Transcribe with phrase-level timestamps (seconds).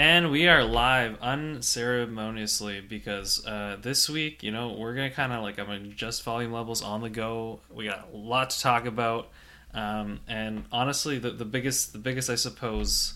[0.00, 5.42] And we are live unceremoniously because uh, this week, you know, we're gonna kind of
[5.42, 7.60] like I'm gonna adjust volume levels on the go.
[7.70, 9.28] We got a lot to talk about,
[9.74, 13.12] um, and honestly, the the biggest the biggest I suppose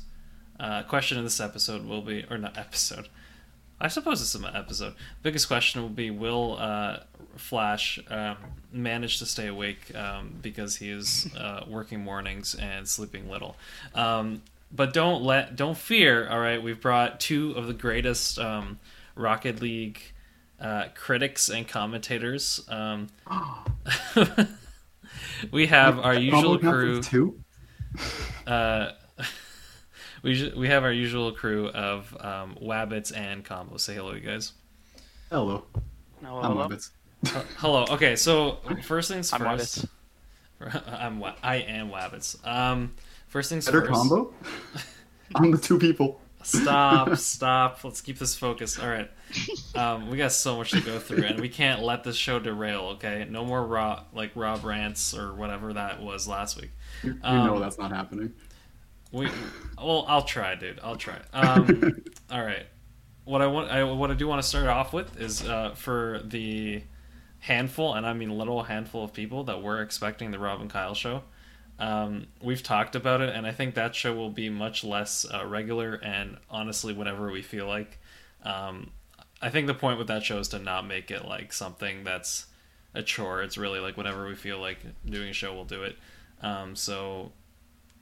[0.61, 3.09] uh, question in this episode will be or not episode.
[3.81, 4.93] I suppose it's an episode.
[5.23, 6.99] Biggest question will be: Will uh,
[7.37, 8.37] Flash um,
[8.71, 13.57] manage to stay awake um, because he is uh, working mornings and sleeping little?
[13.95, 14.43] Um,
[14.73, 16.29] but don't let don't fear.
[16.29, 18.79] All right, we've brought two of the greatest um,
[19.15, 20.01] Rocket League
[20.61, 22.65] uh, critics and commentators.
[22.69, 23.09] Um,
[25.51, 27.03] we have our usual crew.
[27.03, 27.41] Two.
[28.47, 28.93] Uh,
[30.23, 33.77] we ju- we have our usual crew of um, Wabbits and Combo.
[33.79, 34.53] Say hello, you guys.
[35.31, 35.65] Hello.
[36.21, 36.69] No, I'm hello.
[36.69, 36.91] Wabbits.
[37.25, 37.87] Uh, hello.
[37.89, 39.87] Okay, so first things first.
[40.61, 40.83] I'm first.
[40.89, 42.45] I'm Wa- I am Wabbits.
[42.47, 42.93] Um,
[43.35, 43.93] first things Better first.
[43.93, 44.33] combo?
[45.35, 46.21] I'm the two people.
[46.43, 47.83] Stop, stop.
[47.83, 48.79] Let's keep this focused.
[48.79, 49.11] All right.
[49.75, 52.83] Um, we got so much to go through, and we can't let this show derail.
[52.97, 56.71] Okay, no more Rob like Rob rants or whatever that was last week.
[57.03, 58.35] You, you Um, know that's not happening.
[59.13, 59.29] We,
[59.79, 60.81] well, I'll try, dude.
[60.83, 61.21] I'll try.
[61.33, 62.67] Um, all right.
[63.25, 66.21] What I want, I, what I do want to start off with is uh, for
[66.25, 66.83] the
[67.41, 70.95] handful, and I mean little handful of people that were expecting the Rob and Kyle
[70.95, 71.23] show.
[71.79, 75.45] Um, we've talked about it, and I think that show will be much less uh,
[75.47, 77.99] regular and honestly, whatever we feel like.
[78.43, 78.91] Um,
[79.43, 82.47] I think the point with that show is to not make it like something that's
[82.95, 83.43] a chore.
[83.43, 85.97] It's really like whenever we feel like doing a show, we'll do it.
[86.41, 87.33] Um, so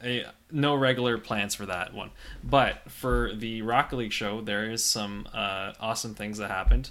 [0.05, 2.11] a, no regular plans for that one.
[2.43, 6.91] But for the Rocket League show, there is some uh, awesome things that happened.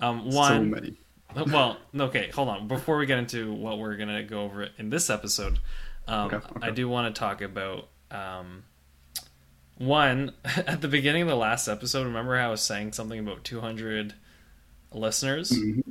[0.00, 0.96] Um, so one, many.
[1.46, 2.68] well, okay, hold on.
[2.68, 5.58] Before we get into what we're gonna go over in this episode,
[6.08, 6.66] um, Okay, okay.
[6.66, 8.64] I do want to talk about um,
[9.78, 12.04] one at the beginning of the last episode.
[12.06, 14.14] Remember how I was saying something about 200
[14.92, 15.50] listeners?
[15.52, 15.82] Mhm.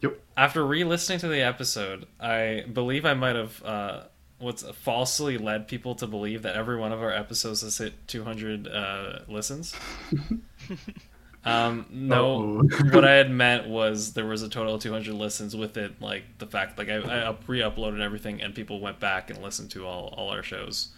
[0.00, 0.20] Yep.
[0.36, 4.00] After re-listening to the episode, I believe I might have uh,
[4.38, 8.66] what's falsely led people to believe that every one of our episodes has hit 200
[8.66, 9.74] uh, listens.
[11.44, 15.76] um, no, what I had meant was there was a total of 200 listens with
[15.76, 19.42] it, like the fact like I, I up, re-uploaded everything and people went back and
[19.42, 20.88] listened to all, all our shows.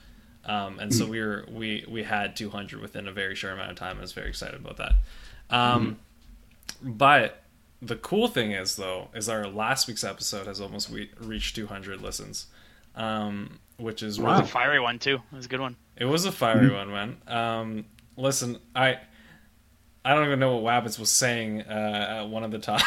[0.47, 3.77] Um, and so we were we we had 200 within a very short amount of
[3.77, 3.97] time.
[3.97, 4.93] I was very excited about that.
[5.49, 5.97] Um,
[6.83, 7.43] But
[7.81, 12.03] the cool thing is though is our last week's episode has almost we- reached 200
[12.03, 12.47] listens,
[12.97, 14.33] um, which is Wow.
[14.33, 15.15] really a fiery one too.
[15.33, 15.77] It was a good one.
[15.97, 17.17] it was a fiery one, man.
[17.27, 17.85] Um,
[18.17, 18.99] listen, I
[20.05, 22.83] I don't even know what Wabbits was saying uh, at one of the top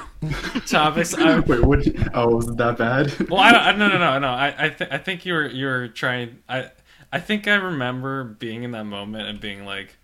[0.66, 1.12] topics.
[1.14, 1.86] I, Wait, what?
[2.14, 3.28] Oh, was it that bad?
[3.28, 4.28] well, I, don't, I no no no no.
[4.28, 6.38] I I, th- I think you were you were trying.
[6.48, 6.70] I
[7.12, 9.96] I think I remember being in that moment and being like,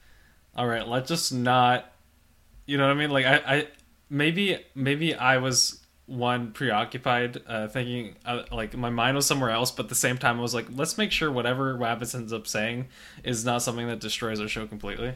[0.57, 1.93] all right, let's just not.
[2.67, 3.11] You know what I mean?
[3.11, 3.69] Like I I
[4.11, 9.71] maybe maybe I was one preoccupied uh, thinking uh, like my mind was somewhere else
[9.71, 12.47] but at the same time i was like let's make sure whatever wabbits ends up
[12.47, 12.89] saying
[13.25, 15.13] is not something that destroys our show completely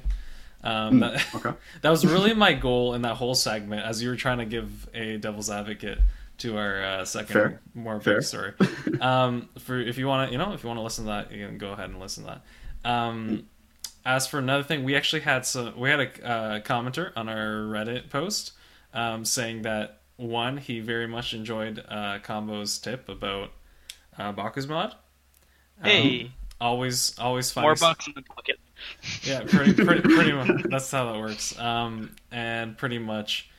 [0.65, 1.53] um, that, okay.
[1.83, 4.89] that was really my goal in that whole segment as you were trying to give
[4.95, 5.99] a devil's advocate
[6.39, 7.61] to our uh, second Fair.
[7.75, 8.15] more Fair.
[8.17, 8.53] big story
[9.01, 11.33] um, for if you want to you know if you want to listen to that
[11.33, 12.41] you can go ahead and listen to
[12.85, 13.45] that um,
[14.05, 17.63] as for another thing we actually had some we had a uh, commenter on our
[17.65, 18.53] reddit post
[18.95, 23.51] um, saying that one he very much enjoyed uh, combo's tip about
[24.19, 24.93] uh, Bakkes mod
[25.83, 26.31] Um, Hey.
[26.61, 28.59] always always funny More bucks in the pocket.
[29.23, 30.63] Yeah, pretty, pretty, pretty much.
[30.71, 31.59] That's how that works.
[31.59, 33.51] Um, and pretty much,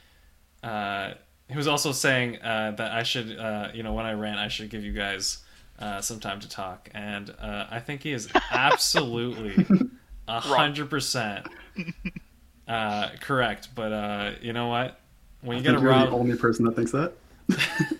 [0.63, 1.13] uh,
[1.49, 4.47] he was also saying uh, that I should, uh, you know, when I rant, I
[4.47, 5.39] should give you guys
[5.79, 6.89] uh, some time to talk.
[6.93, 9.65] And uh, I think he is absolutely
[10.27, 11.47] a hundred percent
[12.67, 13.69] uh, correct.
[13.75, 14.99] But uh, you know what?
[15.41, 17.13] When I you get a you're the Rob, only person that thinks that.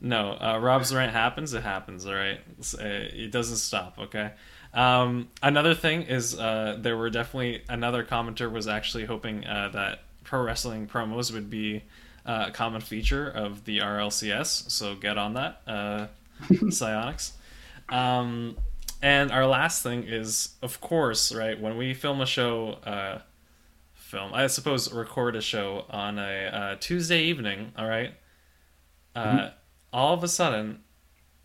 [0.00, 1.54] no, uh, Rob's rant happens.
[1.54, 2.06] It happens.
[2.06, 3.96] All right, It's, uh, it doesn't stop.
[3.98, 4.32] Okay.
[4.76, 10.00] Um, another thing is uh, there were definitely another commenter was actually hoping uh, that
[10.22, 11.82] pro wrestling promos would be
[12.26, 14.70] uh, a common feature of the RLCS.
[14.70, 16.06] So get on that, uh,
[16.50, 17.32] Psyonix.
[17.88, 18.58] Um,
[19.00, 22.72] and our last thing is, of course, right when we film a show.
[22.84, 23.20] Uh,
[23.94, 28.14] film i suppose record a show on a uh, tuesday evening all right
[29.16, 29.50] uh,
[29.92, 30.78] all of a sudden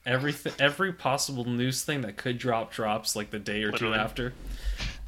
[0.06, 3.95] every every possible news thing that could drop drops like the day or Literally.
[3.95, 4.33] two after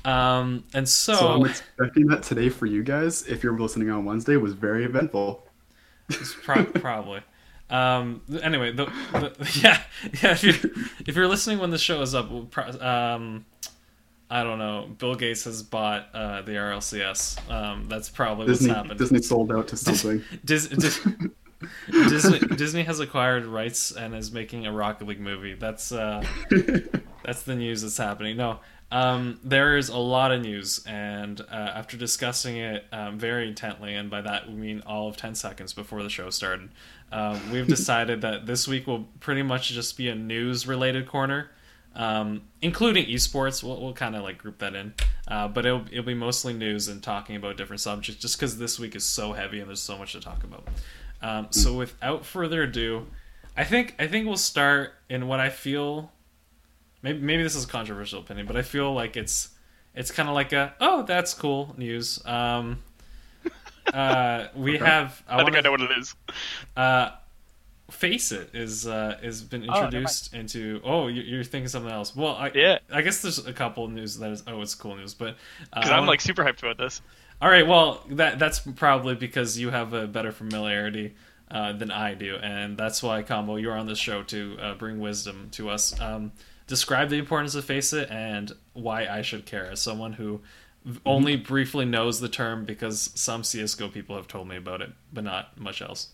[0.05, 4.03] um and so, So I'm expecting that today for you guys, if you're listening on
[4.05, 5.47] Wednesday, was very eventful.
[6.43, 7.21] pro- probably
[7.69, 9.81] um anyway the, the yeah
[10.21, 10.71] yeah if you're
[11.07, 13.45] if you're listening when the show is up we'll pro- um
[14.29, 14.89] I don't know.
[14.97, 17.51] Bill Gates has bought uh, the RLCS.
[17.51, 18.97] Um, that's probably Disney what's happened.
[18.99, 20.23] Disney sold out to something.
[20.43, 21.07] Dis- Dis-
[21.89, 25.53] Disney, Disney has acquired rights and is making a Rocket League movie.
[25.53, 26.23] That's uh,
[27.23, 28.37] that's the news that's happening.
[28.37, 28.59] No,
[28.93, 33.95] um, there is a lot of news, and uh, after discussing it um, very intently,
[33.95, 36.69] and by that we mean all of ten seconds before the show started,
[37.11, 41.49] um, we've decided that this week will pretty much just be a news-related corner.
[41.95, 44.95] Um, including esports, we'll, we'll kind of like group that in,
[45.27, 48.79] uh, but it'll, it'll be mostly news and talking about different subjects, just because this
[48.79, 50.67] week is so heavy and there's so much to talk about.
[51.23, 53.07] Um, so without further ado,
[53.57, 56.11] I think I think we'll start in what I feel.
[57.01, 59.49] Maybe maybe this is a controversial opinion, but I feel like it's
[59.95, 62.21] it's kind of like a oh that's cool news.
[62.25, 62.79] Um,
[63.93, 64.85] uh, we Okay.
[64.85, 66.15] have I, think wanna- I know what it is.
[66.77, 67.09] uh,
[67.91, 69.83] FACEIT is uh, has been mind.
[69.93, 70.81] introduced into.
[70.83, 72.15] Oh, you- you're thinking something else.
[72.15, 72.79] Well, I, Yeah.
[72.91, 74.43] I guess there's a couple news that is.
[74.47, 75.27] Oh, it's cool news, but
[75.73, 77.01] uh, Because I I'm wanna- like super hyped about this.
[77.43, 77.67] All right.
[77.67, 81.13] Well, that that's probably because you have a better familiarity
[81.51, 85.01] uh, than I do, and that's why Combo, you're on this show to uh, bring
[85.01, 85.99] wisdom to us.
[85.99, 86.31] Um,
[86.67, 90.39] describe the importance of FACEIT and why I should care as someone who
[91.05, 95.25] only briefly knows the term because some CS:GO people have told me about it, but
[95.25, 96.11] not much else.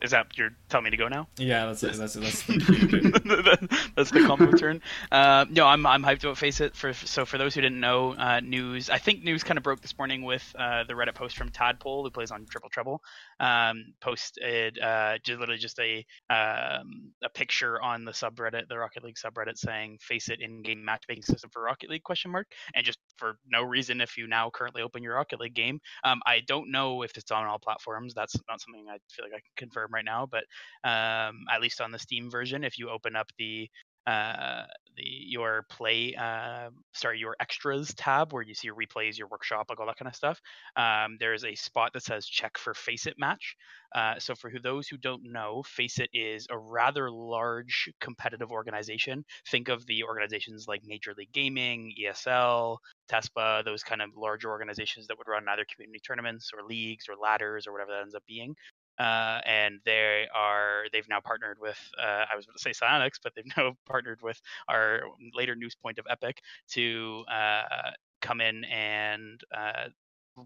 [0.00, 1.28] Is that you're telling me to go now?
[1.38, 1.94] Yeah, that's it.
[1.94, 2.22] That's it.
[2.22, 3.68] That's the.
[3.96, 4.82] That's the combo turn.
[5.12, 6.74] Uh, no, I'm I'm hyped about FACEIT.
[6.74, 8.90] For so for those who didn't know, uh, news.
[8.90, 12.02] I think news kind of broke this morning with uh, the Reddit post from Tadpole,
[12.02, 13.00] who plays on Triple Trouble.
[13.38, 19.04] Um, posted uh, just literally just a um, a picture on the subreddit, the Rocket
[19.04, 22.48] League subreddit, saying "FACEIT in-game matchmaking system for Rocket League?" question mark.
[22.74, 26.20] And just for no reason, if you now currently open your Rocket League game, um,
[26.26, 28.12] I don't know if it's on all platforms.
[28.12, 30.44] That's not something I feel like I can confirm right now, but
[30.84, 33.68] um, at least on the Steam version, if you open up the
[34.06, 34.64] uh,
[34.96, 39.66] the your play, uh, sorry, your extras tab where you see your replays, your workshop,
[39.68, 40.40] like all that kind of stuff.
[40.76, 43.56] Um, there's a spot that says check for FACEIT match.
[43.94, 49.24] Uh, so for who, those who don't know, FACEIT is a rather large competitive organization.
[49.50, 52.76] Think of the organizations like Major League Gaming, ESL,
[53.10, 57.14] TESPA, those kind of larger organizations that would run either community tournaments or leagues or
[57.20, 58.54] ladders or whatever that ends up being
[58.98, 63.12] uh, and they are they've now partnered with uh, I was going to say Psyonix,
[63.22, 65.02] but they've now partnered with our
[65.34, 66.40] later news point of Epic
[66.72, 69.88] to uh, come in and uh,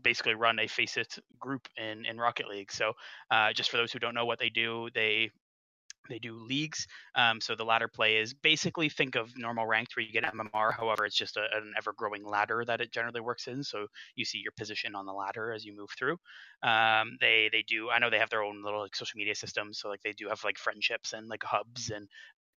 [0.03, 2.73] basically run a FACEIT group in in Rocket League.
[2.73, 2.93] So
[3.31, 5.31] uh, just for those who don't know what they do, they
[6.09, 6.87] they do leagues.
[7.15, 10.73] Um, so the ladder play is basically think of normal ranked where you get MMR.
[10.73, 13.63] However, it's just a, an ever growing ladder that it generally works in.
[13.63, 16.17] So you see your position on the ladder as you move through.
[16.63, 17.91] Um, they they do.
[17.91, 19.79] I know they have their own little like social media systems.
[19.81, 22.09] So like they do have like friendships and like hubs and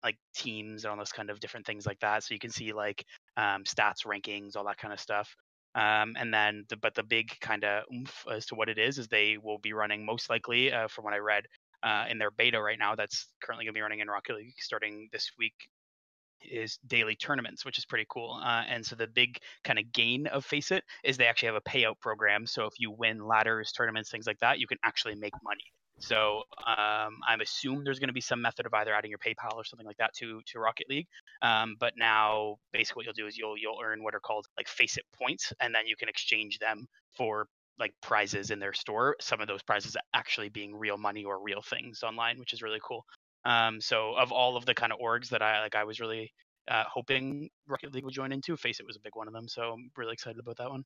[0.04, 2.24] like teams and all those kind of different things like that.
[2.24, 3.04] So you can see like
[3.38, 5.36] um, stats, rankings, all that kind of stuff.
[5.76, 8.98] Um, and then, the, but the big kind of oomph as to what it is
[8.98, 11.46] is they will be running most likely, uh, from what I read,
[11.84, 12.96] uh, in their beta right now.
[12.96, 15.54] That's currently going to be running in Rocket League starting this week.
[16.50, 18.40] Is daily tournaments, which is pretty cool.
[18.42, 21.70] Uh, and so the big kind of gain of FACEIT is they actually have a
[21.70, 22.48] payout program.
[22.48, 25.66] So if you win ladders, tournaments, things like that, you can actually make money.
[26.00, 29.56] So um, I'm assume there's going to be some method of either adding your PayPal
[29.56, 31.08] or something like that to to Rocket League.
[31.42, 34.68] Um, but now basically what you'll do is you'll you'll earn what are called like
[34.68, 37.48] FACEIT points, and then you can exchange them for
[37.80, 39.16] like prizes in their store.
[39.22, 42.80] Some of those prizes actually being real money or real things online, which is really
[42.84, 43.06] cool.
[43.46, 46.34] Um, so of all of the kind of orgs that I like, I was really
[46.70, 48.56] uh, hoping Rocket League would join into.
[48.56, 50.84] FACEIT was a big one of them, so I'm really excited about that one.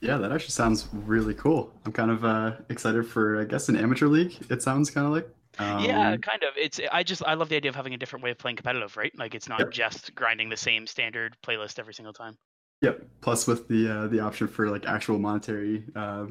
[0.00, 1.72] Yeah, that actually sounds really cool.
[1.84, 4.36] I'm kind of uh, excited for, I guess, an amateur league.
[4.48, 5.28] It sounds kind of like.
[5.58, 6.54] Um, yeah, kind of.
[6.56, 8.96] It's I just I love the idea of having a different way of playing competitive,
[8.96, 9.12] right?
[9.16, 9.70] Like it's not Yep.
[9.70, 12.36] just grinding the same standard playlist every single time.
[12.80, 13.06] Yep.
[13.20, 16.26] Plus, with the uh, the option for like actual monetary uh,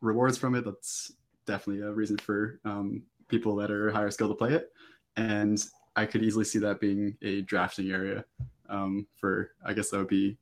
[0.00, 1.12] rewards from it, that's
[1.46, 4.70] definitely a reason for um, people that are higher skilled to play it.
[5.16, 5.62] And
[5.96, 8.24] I could easily see that being a drafting area
[8.68, 9.50] um, for.
[9.66, 10.38] I guess that would be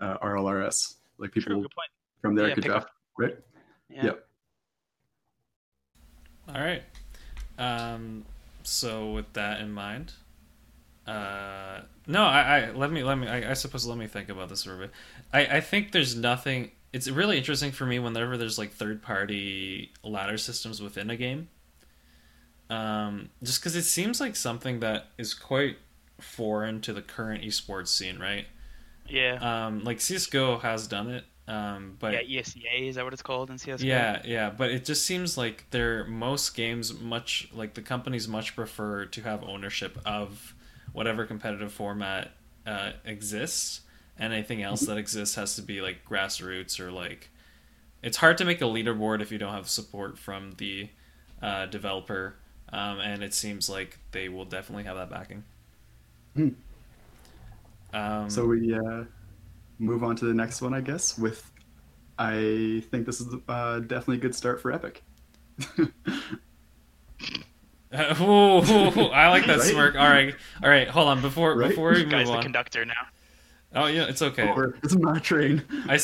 [0.00, 0.96] uh, RLRS.
[1.18, 1.88] Like people good point.
[2.20, 3.38] from there Yeah, could pick up- draft, right?
[3.88, 4.04] Yeah.
[4.04, 4.26] Yep.
[6.48, 6.82] All right.
[7.58, 8.24] Um,
[8.62, 10.12] so with that in mind,
[11.06, 14.48] uh, no, I, I let me let me I, I suppose let me think about
[14.48, 14.90] this for a bit.
[15.32, 16.70] I I think there's nothing.
[16.92, 21.48] It's really interesting for me whenever there's like third party ladder systems within a game.
[22.70, 25.76] Um, just because it seems like something that is quite
[26.20, 28.46] foreign to the current esports scene, right?
[29.06, 29.66] Yeah.
[29.66, 33.50] Um, like CS:GO has done it, um, but yeah, ESEA is that what it's called
[33.50, 33.86] in CS:GO?
[33.86, 38.56] yeah, yeah, but it just seems like they're most games much like the companies much
[38.56, 40.54] prefer to have ownership of
[40.94, 42.30] whatever competitive format
[42.66, 43.82] uh, exists,
[44.18, 47.30] and anything else that exists has to be like grassroots or like.
[48.02, 50.88] It's hard to make a leaderboard if you don't have support from the
[51.42, 52.36] uh, developer,
[52.72, 55.44] um, and it seems like they will definitely have that backing.
[56.34, 56.48] Hmm.
[57.92, 59.04] Um, So we uh,
[59.78, 61.18] move on to the next one, I guess.
[61.18, 61.50] With,
[62.18, 65.02] I think this is uh, definitely a good start for Epic.
[67.94, 69.68] ooh, ooh, ooh, I like that Right?
[69.70, 69.94] smirk.
[69.96, 70.88] All right, all right.
[70.88, 71.68] Hold on before Right?
[71.70, 72.42] before we This move guy's the on.
[72.42, 72.94] conductor now.
[73.74, 74.48] Oh yeah, it's okay.
[74.48, 75.62] Or it's my train.
[75.88, 75.98] I,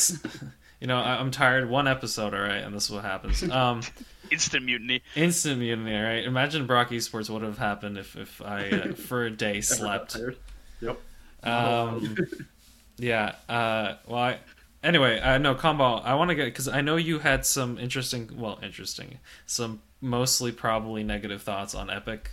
[0.80, 1.68] you know, I- I'm tired.
[1.70, 3.42] One episode, all right, and this is what happens.
[3.42, 3.82] Um,
[4.30, 5.02] Instant mutiny.
[5.16, 6.24] instant mutiny, all right.
[6.24, 10.12] Imagine Brock Esports would have happened if if I uh, for a day slept.
[10.12, 10.36] Tired.
[10.80, 11.00] Yep.
[11.42, 12.16] Um,
[12.96, 13.34] yeah.
[13.48, 14.38] Uh, well, I,
[14.84, 15.96] anyway, uh, no combo.
[15.96, 20.52] I want to get because I know you had some interesting, well, interesting, some mostly
[20.52, 22.30] probably negative thoughts on Epic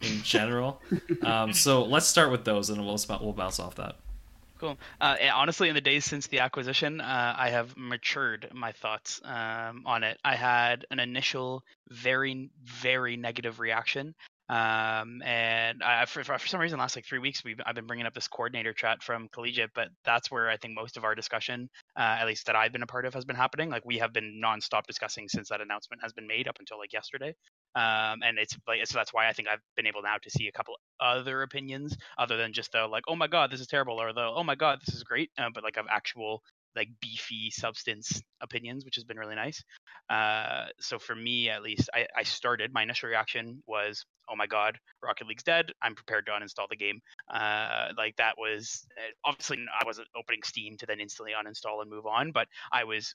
[0.00, 0.82] in general.
[1.22, 3.96] um, so let's start with those, and we'll we'll bounce off that.
[4.58, 4.78] Cool.
[5.00, 9.82] Uh, honestly, in the days since the acquisition, uh, I have matured my thoughts um,
[9.84, 10.18] on it.
[10.24, 14.14] I had an initial very, very negative reaction.
[14.48, 18.06] Um, and I, for, for some reason, last like three weeks, we've I've been bringing
[18.06, 21.68] up this coordinator chat from Collegiate, but that's where I think most of our discussion,
[21.96, 23.70] uh, at least that I've been a part of, has been happening.
[23.70, 26.92] Like we have been nonstop discussing since that announcement has been made up until like
[26.92, 27.34] yesterday.
[27.74, 30.46] Um, and it's like so that's why I think I've been able now to see
[30.46, 34.00] a couple other opinions other than just the like oh my god this is terrible
[34.00, 36.42] or the oh my god this is great, uh, but like of actual
[36.76, 39.62] like beefy substance opinions, which has been really nice.
[40.08, 42.72] Uh, so for me, at least, I, I started.
[42.72, 45.72] My initial reaction was, "Oh my God, Rocket League's dead.
[45.82, 47.00] I'm prepared to uninstall the game."
[47.32, 51.90] Uh, like that was uh, obviously I wasn't opening Steam to then instantly uninstall and
[51.90, 53.14] move on, but I was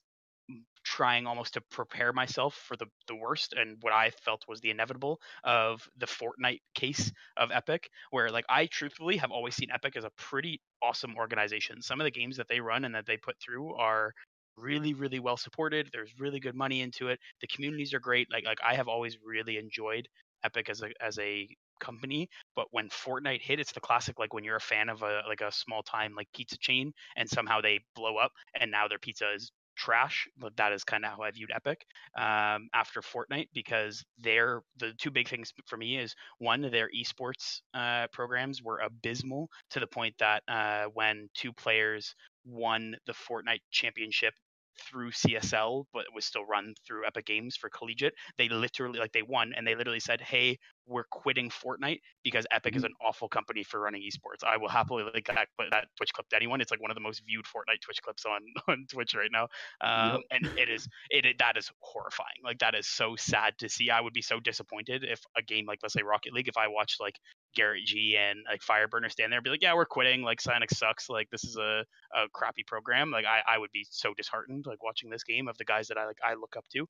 [0.83, 4.71] trying almost to prepare myself for the, the worst and what I felt was the
[4.71, 9.95] inevitable of the Fortnite case of Epic, where like I truthfully have always seen Epic
[9.95, 11.81] as a pretty awesome organization.
[11.81, 14.13] Some of the games that they run and that they put through are
[14.57, 15.89] really really well supported.
[15.93, 17.19] There's really good money into it.
[17.41, 18.27] The communities are great.
[18.31, 20.07] Like like i have always really enjoyed
[20.43, 21.47] epic as a as a
[21.79, 25.21] company but when fortnite hit it's the classic like when you're a fan of a
[25.27, 28.99] like a small time like pizza chain and somehow they blow up and now their
[28.99, 31.85] pizza is trash but that is kind of how i viewed epic
[32.15, 37.61] um, after fortnite because they're the two big things for me is one their esports
[37.73, 42.13] uh, programs were abysmal to the point that uh, when two players
[42.45, 44.33] won the Fortnite championship
[44.79, 48.13] through CSL, but it was still run through Epic Games for collegiate.
[48.37, 52.75] They literally like they won and they literally said, "Hey, we're quitting Fortnite because Epic
[52.75, 56.27] is an awful company for running esports." I will happily like that, that Twitch clip
[56.29, 56.61] to anyone.
[56.61, 59.47] It's like one of the most viewed Fortnite Twitch clips on on Twitch right now,
[59.81, 62.41] um, and it is it, it that is horrifying.
[62.43, 63.89] Like that is so sad to see.
[63.89, 66.67] I would be so disappointed if a game like let's say Rocket League, if I
[66.67, 67.19] watched like
[67.55, 70.21] Garrett G and like Fireburner stand there and be like, yeah, we're quitting.
[70.21, 71.09] Like Sonic sucks.
[71.09, 73.11] Like this is a, a crappy program.
[73.11, 75.97] Like I, I would be so disheartened like watching this game of the guys that
[75.97, 76.87] I like I look up to.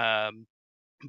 [0.00, 0.46] Um,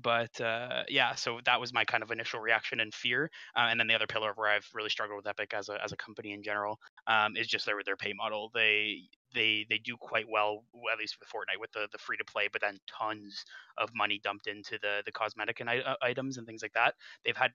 [0.01, 3.29] but uh, yeah, so that was my kind of initial reaction and fear.
[3.56, 5.84] Uh, and then the other pillar of where I've really struggled with Epic as a
[5.84, 6.77] as a company in general
[7.08, 8.51] um, is just their their pay model.
[8.53, 9.01] They
[9.34, 12.50] they they do quite well, at least with Fortnite, with the, the free to play,
[12.51, 13.44] but then tons
[13.77, 16.94] of money dumped into the the cosmetic and uh, items and things like that.
[17.25, 17.51] They've had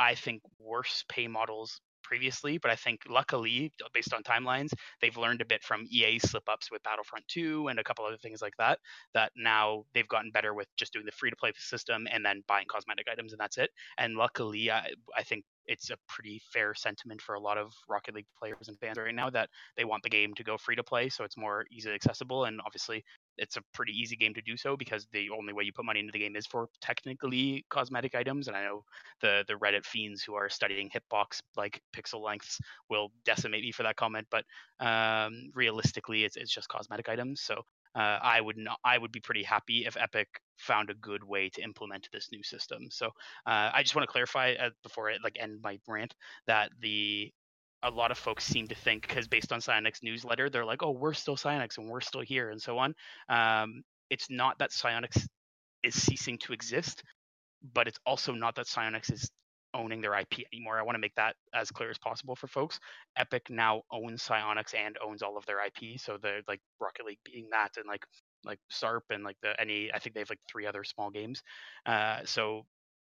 [0.00, 5.16] I think worse pay models previously, but I think luckily, uh, based on timelines, they've
[5.16, 8.40] learned a bit from EA's slip ups with Battlefront 2 and a couple other things
[8.40, 8.78] like that.
[9.12, 12.42] That now they've gotten better with just doing the free to play system and then
[12.48, 13.70] buying cosmetic items, and that's it.
[13.98, 18.14] And luckily, I, I think it's a pretty fair sentiment for a lot of Rocket
[18.14, 20.82] League players and fans right now that they want the game to go free to
[20.82, 22.46] play so it's more easily accessible.
[22.46, 23.04] And obviously,
[23.40, 25.98] it's a pretty easy game to do so because the only way you put money
[25.98, 28.46] into the game is for technically cosmetic items.
[28.46, 28.84] And I know
[29.20, 33.82] the the Reddit fiends who are studying hitbox like pixel lengths will decimate me for
[33.82, 34.44] that comment, but
[34.84, 37.40] um, realistically, it's it's just cosmetic items.
[37.40, 37.62] So
[37.94, 40.28] uh, I would not I would be pretty happy if Epic
[40.58, 42.88] found a good way to implement this new system.
[42.90, 43.06] So
[43.46, 46.14] uh, I just want to clarify uh, before I like end my rant
[46.46, 47.32] that the
[47.82, 50.90] a lot of folks seem to think because based on Psyonix newsletter, they're like, oh,
[50.90, 52.94] we're still Psyonix and we're still here and so on.
[53.28, 55.26] Um, it's not that Psyonix
[55.82, 57.02] is ceasing to exist,
[57.72, 59.30] but it's also not that Psyonix is
[59.72, 60.78] owning their IP anymore.
[60.78, 62.78] I want to make that as clear as possible for folks.
[63.16, 67.18] Epic now owns Psyonix and owns all of their IP, so they're like Rocket League
[67.24, 68.04] being that, and like
[68.44, 71.42] like SARP and like the any I think they have like three other small games.
[71.86, 72.66] Uh, so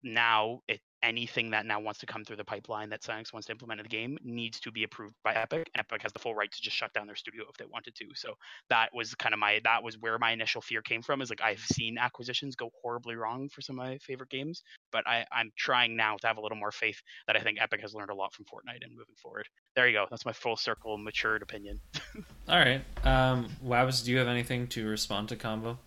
[0.03, 3.53] now it anything that now wants to come through the pipeline that Psyonix wants to
[3.53, 5.69] implement in the game needs to be approved by Epic.
[5.75, 7.95] And Epic has the full right to just shut down their studio if they wanted
[7.97, 8.07] to.
[8.15, 8.35] So
[8.71, 11.21] that was kind of my that was where my initial fear came from.
[11.21, 14.63] Is like I've seen acquisitions go horribly wrong for some of my favorite games,
[14.93, 17.81] but I, I'm trying now to have a little more faith that I think Epic
[17.81, 19.47] has learned a lot from Fortnite and moving forward.
[19.75, 20.07] There you go.
[20.11, 21.81] That's my full circle matured opinion.
[22.49, 22.83] All right.
[23.05, 25.79] Um, Wabs, do you have anything to respond to Combo?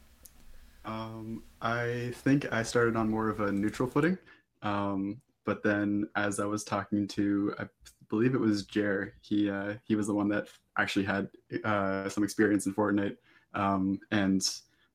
[0.85, 4.17] Um, I think I started on more of a neutral footing.
[4.61, 7.65] Um, but then as I was talking to, I
[8.09, 10.47] believe it was Jer, he uh, he was the one that
[10.77, 11.29] actually had
[11.63, 13.17] uh, some experience in Fortnite
[13.53, 14.47] um, and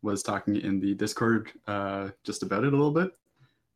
[0.02, 3.10] was talking in the Discord uh, just about it a little bit.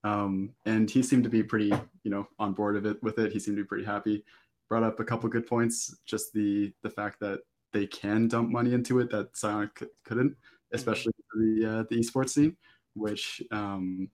[0.05, 1.73] Um, and he seemed to be pretty,
[2.05, 3.33] you know, on board of it with it.
[3.33, 4.25] He seemed to be pretty happy.
[4.69, 7.41] Brought up a couple good points, just the the fact that
[7.73, 9.71] they can dump money into it that Silent
[10.05, 10.37] couldn't,
[10.73, 11.63] especially mm-hmm.
[11.63, 12.57] the uh, the esports scene,
[12.95, 14.11] which um,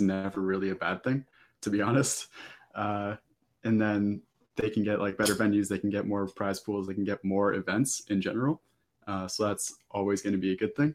[0.00, 1.24] never really a bad thing,
[1.62, 2.28] to be honest.
[2.74, 3.16] Uh,
[3.64, 4.22] and then
[4.56, 7.24] they can get like better venues, they can get more prize pools, they can get
[7.24, 8.62] more events in general.
[9.06, 10.94] Uh, so that's always going to be a good thing.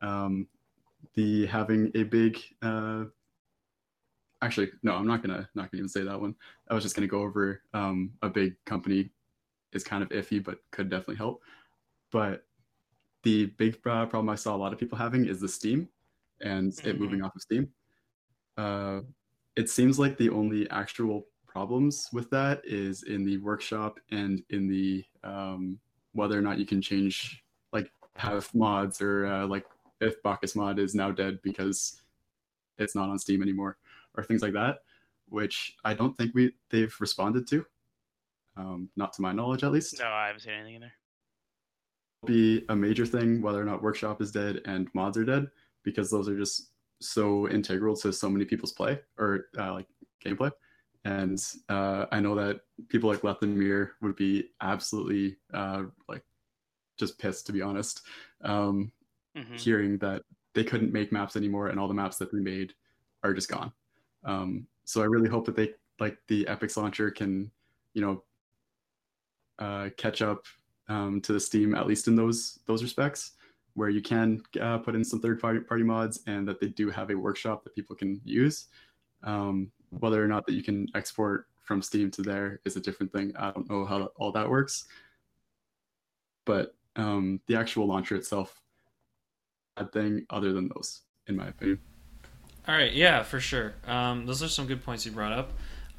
[0.00, 0.46] Um,
[1.14, 3.04] the having a big, uh,
[4.42, 6.34] actually, no, I'm not gonna not gonna even say that one.
[6.68, 9.10] I was just gonna go over um, a big company
[9.72, 11.42] is kind of iffy, but could definitely help.
[12.10, 12.44] But
[13.22, 15.88] the big problem I saw a lot of people having is the Steam
[16.40, 16.88] and mm-hmm.
[16.88, 17.68] it moving off of Steam.
[18.56, 19.00] Uh,
[19.56, 24.68] it seems like the only actual problems with that is in the workshop and in
[24.68, 25.78] the um,
[26.12, 29.64] whether or not you can change like have mods or uh, like
[30.00, 32.00] if Bakkes mod is now dead because
[32.78, 33.78] it's not on Steam anymore
[34.16, 34.78] or things like that,
[35.28, 37.64] which I don't think we they've responded to.
[38.56, 39.98] Um, not to my knowledge, at least.
[39.98, 40.92] No, I haven't seen anything in there.
[42.24, 45.48] Be a major thing whether or not Workshop is dead and mods are dead
[45.82, 46.70] because those are just
[47.04, 49.86] so integral to so many people's play or uh, like
[50.24, 50.50] gameplay.
[51.04, 56.22] And uh, I know that people like Lethamyr would be absolutely uh, like
[56.96, 58.02] just pissed, to be honest,
[58.42, 58.90] um,
[59.36, 59.54] mm-hmm.
[59.56, 60.22] hearing that
[60.54, 62.72] they couldn't make maps anymore and all the maps that we made
[63.22, 63.72] are just gone.
[64.24, 67.50] Um, so I really hope that they like the Epic's launcher can,
[67.92, 68.22] you know,
[69.58, 70.44] uh, catch up
[70.88, 73.32] um, to the Steam at least in those those respects
[73.74, 77.10] where you can uh, put in some third party mods and that they do have
[77.10, 78.68] a workshop that people can use.
[79.22, 83.12] Um, whether or not that you can export from Steam to there is a different
[83.12, 83.32] thing.
[83.36, 84.86] I don't know how all that works,
[86.44, 88.60] but um, the actual launcher itself,
[89.76, 91.80] bad thing other than those, in my opinion.
[92.68, 93.74] All right, yeah, for sure.
[93.86, 95.52] Um, those are some good points you brought up.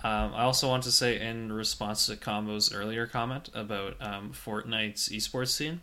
[0.03, 5.09] Um, I also want to say, in response to Combo's earlier comment about um, Fortnite's
[5.09, 5.81] esports scene,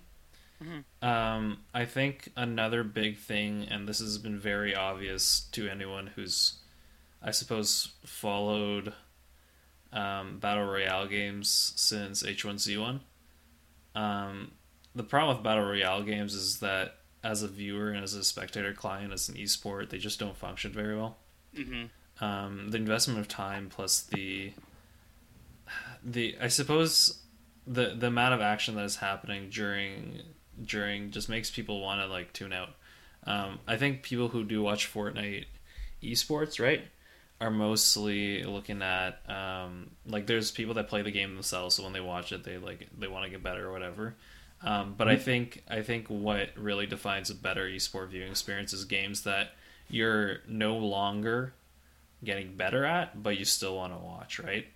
[0.62, 1.06] Mm-hmm.
[1.06, 6.60] Um, I think another big thing, and this has been very obvious to anyone who's,
[7.22, 8.92] I suppose, followed
[9.92, 13.00] um, battle royale games since H1Z1.
[13.94, 14.52] Um,
[14.94, 18.72] the problem with battle royale games is that as a viewer and as a spectator
[18.72, 21.16] client, as an esport, they just don't function very well.
[21.56, 22.24] Mm-hmm.
[22.24, 24.52] Um, the investment of time plus the
[26.04, 27.22] the I suppose
[27.66, 30.20] the the amount of action that is happening during
[30.64, 32.70] during just makes people want to like tune out.
[33.24, 35.44] Um, I think people who do watch Fortnite
[36.02, 36.82] esports, right,
[37.40, 41.92] are mostly looking at um, like there's people that play the game themselves, so when
[41.92, 44.14] they watch it, they like they want to get better or whatever.
[44.64, 45.24] Um, but I mm-hmm.
[45.24, 49.52] think I think what really defines a better esport viewing experience is games that
[49.88, 51.52] you're no longer
[52.24, 54.66] getting better at, but you still want to watch, right?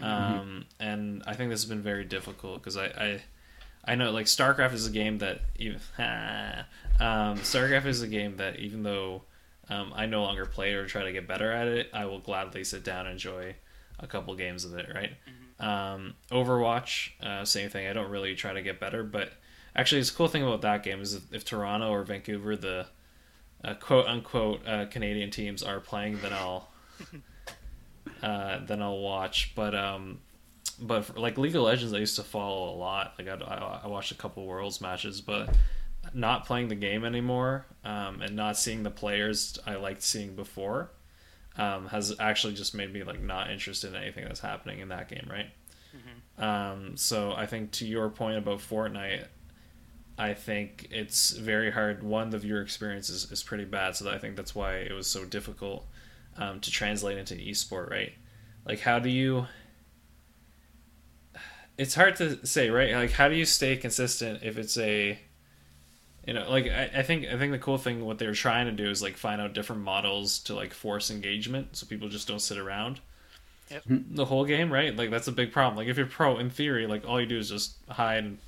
[0.00, 0.04] Mm-hmm.
[0.04, 3.22] Um, and I think this has been very difficult because I, I
[3.86, 8.58] I know like StarCraft is a game that even um, StarCraft is a game that
[8.58, 9.22] even though
[9.68, 12.64] um, I no longer play or try to get better at it, I will gladly
[12.64, 13.54] sit down and enjoy
[13.98, 14.86] a couple games of it.
[14.92, 15.10] Right.
[15.10, 15.66] Mm-hmm.
[15.66, 17.86] Um, Overwatch, uh, same thing.
[17.86, 19.32] I don't really try to get better, but
[19.74, 22.86] actually, the cool thing about that game is if, if Toronto or Vancouver, the
[23.64, 26.68] uh, quote unquote uh, Canadian teams are playing, then I'll
[28.22, 29.52] uh, then I'll watch.
[29.54, 30.20] But um,
[30.80, 33.14] but for, like League of Legends, I used to follow a lot.
[33.18, 35.54] Like I, I watched a couple Worlds matches, but
[36.14, 40.90] not playing the game anymore um, and not seeing the players I liked seeing before
[41.58, 45.08] um, has actually just made me like not interested in anything that's happening in that
[45.08, 45.48] game, right?
[45.96, 46.44] Mm-hmm.
[46.44, 49.24] Um, so I think to your point about Fortnite,
[50.18, 52.02] I think it's very hard.
[52.02, 55.06] One, the viewer experience is, is pretty bad, so I think that's why it was
[55.06, 55.86] so difficult
[56.38, 58.12] um, to translate into esport, right?
[58.64, 59.46] Like, how do you
[61.78, 62.94] it's hard to say, right?
[62.94, 65.18] Like, how do you stay consistent if it's a
[66.26, 68.72] you know like I, I think i think the cool thing what they're trying to
[68.72, 72.40] do is like find out different models to like force engagement so people just don't
[72.40, 73.00] sit around.
[73.70, 73.82] Yep.
[73.88, 74.94] the whole game right?
[74.94, 75.76] Like that's a big problem.
[75.76, 78.38] Like if you're pro in theory like all you do is just hide and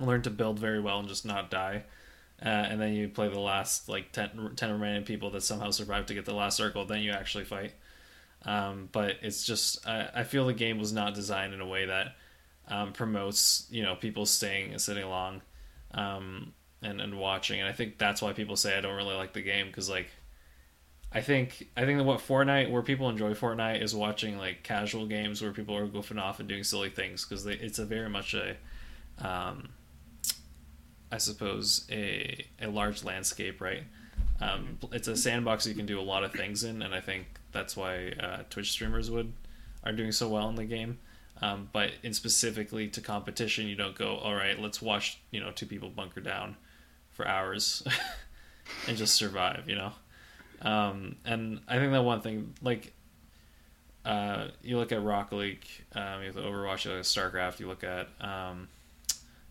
[0.00, 1.84] learn to build very well and just not die.
[2.44, 6.06] Uh, and then you play the last like 10, 10 remaining people that somehow survive
[6.06, 7.72] to get the last circle then you actually fight.
[8.46, 11.86] Um, but it's just I, I feel the game was not designed in a way
[11.86, 12.16] that
[12.68, 15.42] um, promotes you know people staying and sitting along
[15.92, 17.60] um, and and watching.
[17.60, 20.10] And I think that's why people say I don't really like the game because like
[21.12, 25.06] I think I think that what Fortnite where people enjoy Fortnite is watching like casual
[25.06, 28.34] games where people are goofing off and doing silly things because it's a very much
[28.34, 28.56] a
[29.18, 29.68] um,
[31.12, 33.84] I suppose a a large landscape right?
[34.40, 37.26] Um, it's a sandbox you can do a lot of things in and I think
[37.52, 39.32] that's why uh, Twitch streamers would
[39.84, 40.98] are doing so well in the game
[41.42, 45.50] um, but in specifically to competition you don't go all right let's watch you know
[45.50, 46.56] two people bunker down
[47.10, 47.86] for hours
[48.88, 49.92] and just survive you know
[50.64, 52.92] um, and I think that one thing, like,
[54.04, 57.60] uh, you look at Rocket League, um, you look at Overwatch, you look at StarCraft,
[57.60, 58.68] you look at um,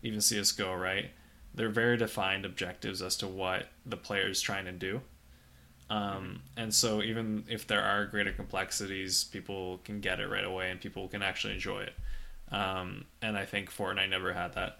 [0.02, 1.10] even CSGO, right?
[1.54, 5.00] They're very defined objectives as to what the player is trying to do.
[5.90, 10.70] Um, and so even if there are greater complexities, people can get it right away
[10.70, 11.94] and people can actually enjoy it.
[12.50, 14.78] Um, and I think Fortnite never had that.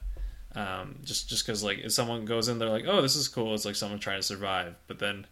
[0.56, 3.54] Um, just just because like if someone goes in, they're like, oh, this is cool.
[3.54, 5.26] It's like someone trying to survive, but then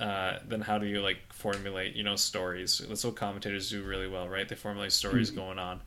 [0.00, 4.08] uh, then how do you like formulate you know stories that's what commentators do really
[4.08, 5.40] well right they formulate stories mm-hmm.
[5.40, 5.80] going on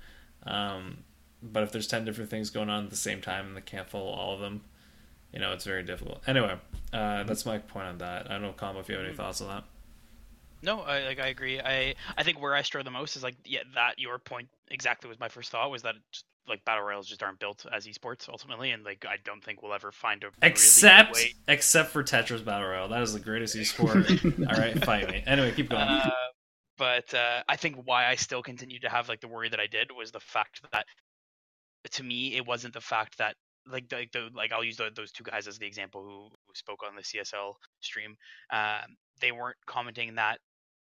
[0.45, 0.97] um,
[1.41, 3.89] but if there's 10 different things going on at the same time and they can't
[3.89, 4.61] follow all of them
[5.33, 6.55] you know it's very difficult anyway
[6.93, 9.41] uh, that's my point on that i don't know combo if you have any thoughts
[9.41, 9.63] on that
[10.63, 11.59] no, I like I agree.
[11.59, 15.09] I I think where I struggle the most is like yeah that your point exactly
[15.09, 18.29] was my first thought was that just like battle royals just aren't built as esports
[18.29, 22.43] ultimately, and like I don't think we'll ever find a except really except for Tetris
[22.43, 22.87] battle royale.
[22.87, 24.49] That is the greatest esport.
[24.49, 25.21] All right, fight me.
[25.25, 25.81] Anyway, keep going.
[25.81, 26.09] Uh,
[26.77, 29.67] but uh, I think why I still continue to have like the worry that I
[29.67, 30.85] did was the fact that
[31.91, 33.35] to me it wasn't the fact that
[33.67, 36.53] like the, the like I'll use the, those two guys as the example who, who
[36.55, 38.15] spoke on the CSL stream.
[38.51, 40.39] Um, they weren't commenting that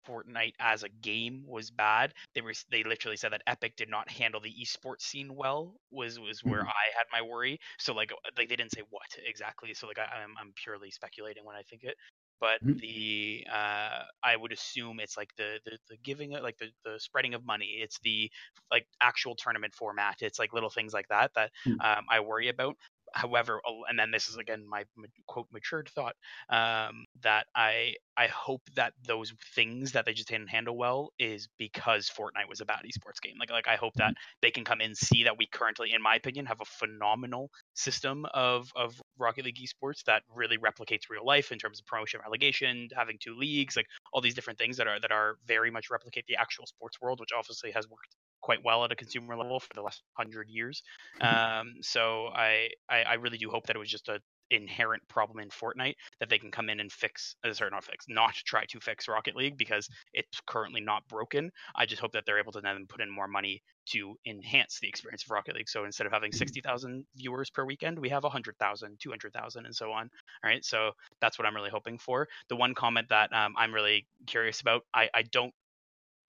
[0.07, 2.13] Fortnite as a game was bad.
[2.33, 5.75] They were they literally said that Epic did not handle the esports scene well.
[5.91, 6.67] Was was where Mhm.
[6.67, 7.59] I had my worry.
[7.79, 9.73] So like like they didn't say what exactly.
[9.75, 11.95] So like I, I'm I'm purely speculating when I think it.
[12.41, 12.81] But Mhm.
[12.81, 17.35] the uh, I would assume it's like the the, the giving like the, the spreading
[17.35, 17.79] of money.
[17.81, 18.31] It's the
[18.71, 20.17] like actual tournament format.
[20.21, 21.81] It's like little things like that that Mm.
[21.83, 22.77] um, I worry about.
[23.13, 24.83] However, and then this is again my
[25.27, 26.15] quote matured thought
[26.49, 31.47] um, that I I hope that those things that they just didn't handle well is
[31.57, 33.35] because Fortnite was a bad esports game.
[33.39, 36.15] Like like I hope that they can come in see that we currently, in my
[36.15, 41.51] opinion, have a phenomenal system of of Rocket League esports that really replicates real life
[41.51, 44.99] in terms of promotion, relegation, having two leagues, like all these different things that are
[44.99, 48.83] that are very much replicate the actual sports world, which obviously has worked quite well
[48.83, 50.83] at a consumer level for the last hundred years.
[51.19, 54.19] Um, so I, I I really do hope that it was just a
[54.51, 58.05] inherent problem in Fortnite that they can come in and fix uh, sorry not fix
[58.09, 61.51] not try to fix Rocket League because it's currently not broken.
[61.75, 64.87] I just hope that they're able to then put in more money to enhance the
[64.87, 65.69] experience of Rocket League.
[65.69, 70.09] So instead of having 60,000 viewers per weekend, we have 100,000, 200,000 and so on.
[70.43, 70.63] All right.
[70.63, 72.27] So that's what I'm really hoping for.
[72.49, 75.53] The one comment that um, I'm really curious about, I, I don't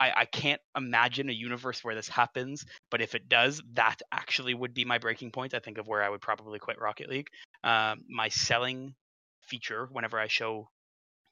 [0.03, 4.55] I, I can't imagine a universe where this happens, but if it does, that actually
[4.55, 5.55] would be my breaking point.
[5.55, 7.29] I think of where I would probably quit Rocket League.
[7.63, 8.95] Um, my selling
[9.43, 10.69] feature, whenever I show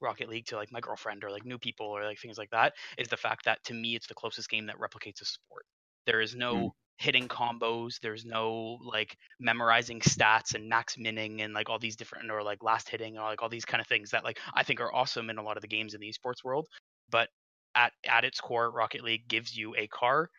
[0.00, 2.74] Rocket League to like my girlfriend or like new people or like things like that,
[2.96, 5.64] is the fact that to me it's the closest game that replicates a sport.
[6.06, 6.70] There is no Mm.
[6.98, 7.98] hitting combos.
[8.00, 12.62] There's no like memorizing stats and max minning and like all these different or like
[12.62, 15.28] last hitting or like all these kind of things that like I think are awesome
[15.30, 16.68] in a lot of the games in the esports world.
[17.10, 17.28] But
[17.74, 20.30] at at its core, Rocket League gives you a car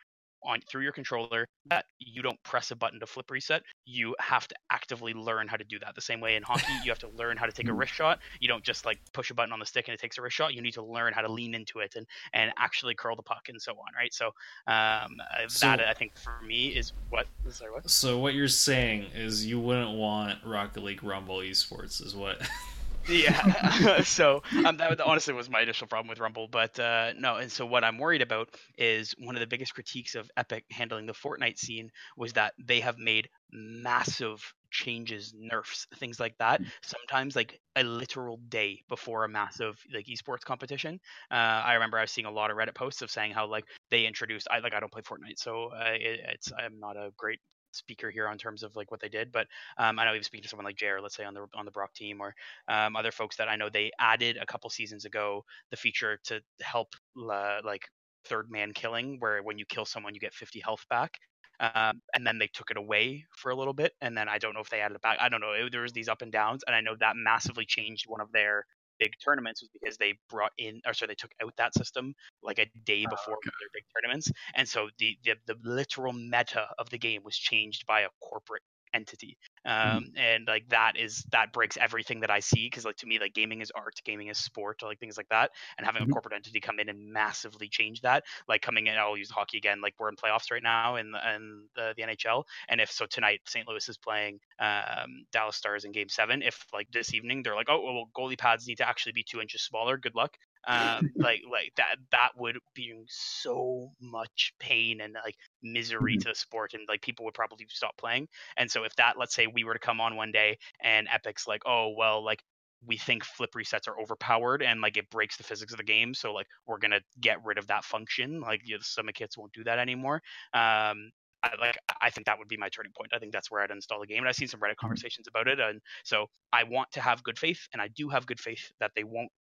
[0.44, 3.62] on through your controller that you don't press a button to flip reset.
[3.86, 5.94] You have to actively learn how to do that.
[5.94, 7.78] The same way in hockey, you have to learn how to take a Mhm.
[7.78, 8.18] wrist shot.
[8.40, 10.36] You don't just like push a button on the stick and it takes a wrist
[10.36, 10.56] shot.
[10.56, 13.50] You need to learn how to lean into it and and actually curl the puck
[13.50, 14.12] and so on, right?
[14.16, 14.28] So
[14.66, 18.48] um, uh, So- that I think for me is what sorry what So what you're
[18.48, 22.42] saying is you wouldn't want Rocket League Rumble esports, is what?
[23.08, 24.02] yeah.
[24.04, 27.66] So um, that honestly was my initial problem with rumble but uh, no and so
[27.66, 31.58] what i'm worried about is one of the biggest critiques of epic handling the fortnite
[31.58, 37.84] scene was that they have made massive changes nerfs things like that sometimes like a
[37.84, 41.00] literal day before a massive like esports competition.
[41.30, 43.66] Uh, i remember i was seeing a lot of reddit posts of saying how like
[43.90, 47.10] they introduced i like i don't play fortnite so uh, it, it's i'm not a
[47.18, 47.40] great
[47.72, 50.44] speaker here on terms of like what they did, but um, I know even speaking
[50.44, 52.34] to someone like Jared, let's say on the on the Brock team or
[52.68, 56.42] um, other folks that I know they added a couple seasons ago the feature to
[56.62, 57.84] help uh, like
[58.26, 61.12] third man killing, where when you kill someone you get 50 health back.
[61.60, 64.56] Um, and then they took it away for a little bit, and then I don't
[64.56, 65.20] know if they added it back.
[65.22, 65.52] I don't know.
[65.52, 68.32] It, there was these up and downs, and I know that massively changed one of
[68.32, 68.66] their
[69.02, 72.60] big tournaments was because they brought in or so they took out that system like
[72.60, 73.50] a day Oh, before okay.
[73.50, 77.24] one of their big tournaments and so the, the the literal meta of the game
[77.26, 82.30] was changed by a corporate entity um and like that is that breaks everything that
[82.32, 85.18] i see because like to me like gaming is art gaming is sport like things
[85.18, 86.04] like that and having Mhm.
[86.04, 89.58] a corporate entity come in and massively change that like coming in i'll use hockey
[89.58, 92.92] again like we're in playoffs right now in the, in the, the nhl and if
[92.92, 97.14] so tonight st louis is playing um, dallas stars in game seven if like this
[97.14, 100.16] evening they're like oh well goalie pads need to actually be two inches smaller good
[100.16, 106.18] luck um like like that that would be so much pain and like misery Mhm.
[106.18, 109.34] to the sport and like people would probably stop playing and so if that let's
[109.34, 112.44] say we were to come on one day and epic's like oh well like
[112.84, 116.14] we think flip resets are overpowered and like it breaks the physics of the game
[116.14, 119.54] so like we're gonna get rid of that function like you know, some kits won't
[119.54, 120.16] do that anymore
[120.54, 121.12] um
[121.44, 123.14] I, like I think that would be my turning point.
[123.16, 124.20] I think that's where I'd install the game.
[124.20, 127.40] And I've seen some Reddit conversations about it, and so I want to have good
[127.40, 129.32] faith, and I do have good faith that they won't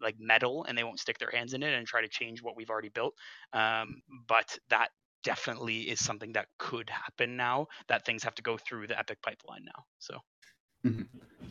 [0.00, 2.56] like meddle and they won't stick their hands in it and try to change what
[2.56, 3.14] we've already built.
[3.52, 4.88] Um, but that
[5.22, 7.66] definitely is something that could happen now.
[7.88, 9.84] That things have to go through the Epic pipeline now.
[9.98, 10.18] So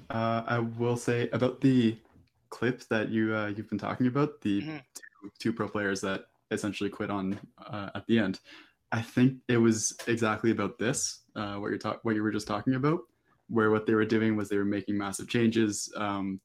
[0.09, 1.97] Uh, I will say about the
[2.49, 4.83] clip that you uh, you've been talking about the Mhm.
[4.93, 8.39] two, two pro players that essentially quit on uh, at the end.
[8.91, 12.47] I think it was exactly about this uh, what you're talk what you were just
[12.47, 12.99] talking about,
[13.49, 15.91] where what they were doing was they were making massive changes.
[15.95, 16.39] Um,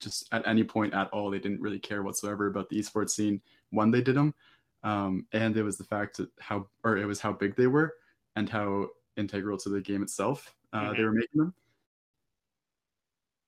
[0.00, 3.40] just at any point at all, they didn't really care whatsoever about the esports scene
[3.70, 4.34] when they did them,
[4.82, 7.94] um, and it was the fact that how or it was how big they were
[8.36, 11.04] and how integral to the game itself uh, they Mhm.
[11.04, 11.54] were making them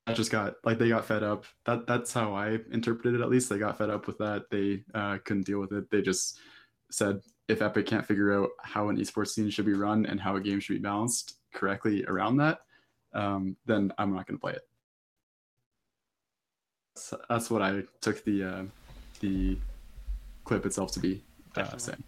[0.06, 1.44] that just got like they got fed up.
[1.66, 3.22] That that's how I interpreted it.
[3.22, 4.44] At least they got fed up with that.
[4.50, 5.90] They uh, couldn't deal with it.
[5.90, 6.38] They just
[6.90, 10.36] said if Epic can't figure out how an esports scene should be run and how
[10.36, 12.60] a game should be balanced correctly around that,
[13.12, 14.62] um, then I'm not going to play it.
[17.00, 18.62] So that's what I took the uh,
[19.20, 19.56] the
[20.44, 21.22] clip itself to be.
[21.56, 22.04] Uh, saying.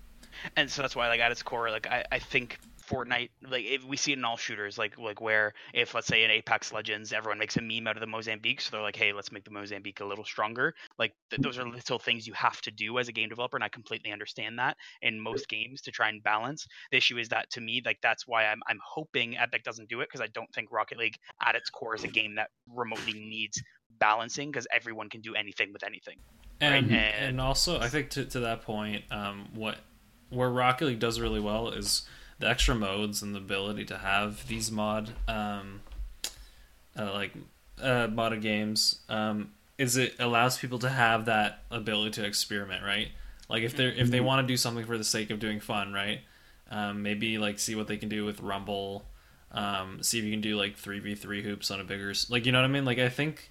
[0.57, 2.59] and so that's why like at its core like i, I think
[2.91, 6.25] fortnite like if we see it in all shooters like like where if let's say
[6.25, 9.13] in apex legends everyone makes a meme out of the mozambique so they're like hey
[9.13, 10.75] let's make the mozambique a little stronger.
[10.99, 13.63] Like th- those are little things you have to do as a game developer and
[13.63, 16.67] i completely understand that in most games to try and balance.
[16.91, 20.01] The issue is that to me like that's why i'm, I'm hoping epic doesn't do
[20.01, 23.13] it because i don't think rocket league at its core is a game that remotely
[23.13, 23.63] needs
[23.99, 26.17] balancing because everyone can do anything with anything
[26.61, 29.79] And, Right, and and- also, I think to, to that point, um, what
[30.31, 32.03] where Rocket League does really well is
[32.39, 35.81] the extra modes and the ability to have these mod um,
[36.99, 37.33] uh, like
[37.83, 39.01] uh, modded games.
[39.09, 43.09] Um, is it allows people to have that ability to experiment, right?
[43.49, 44.25] Like if they if they Mhm.
[44.25, 46.21] want to do something for the sake of doing fun, right?
[46.71, 49.05] Um, maybe like see what they can do with Rumble.
[49.53, 52.47] Um, see if you can do like three v three hoops on a bigger like
[52.47, 52.85] you know what I mean.
[52.85, 53.51] Like I think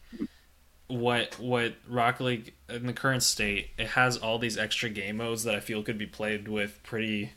[0.88, 5.44] what what Rocket League in the current state it has all these extra game modes
[5.44, 7.34] that I feel could be played with pretty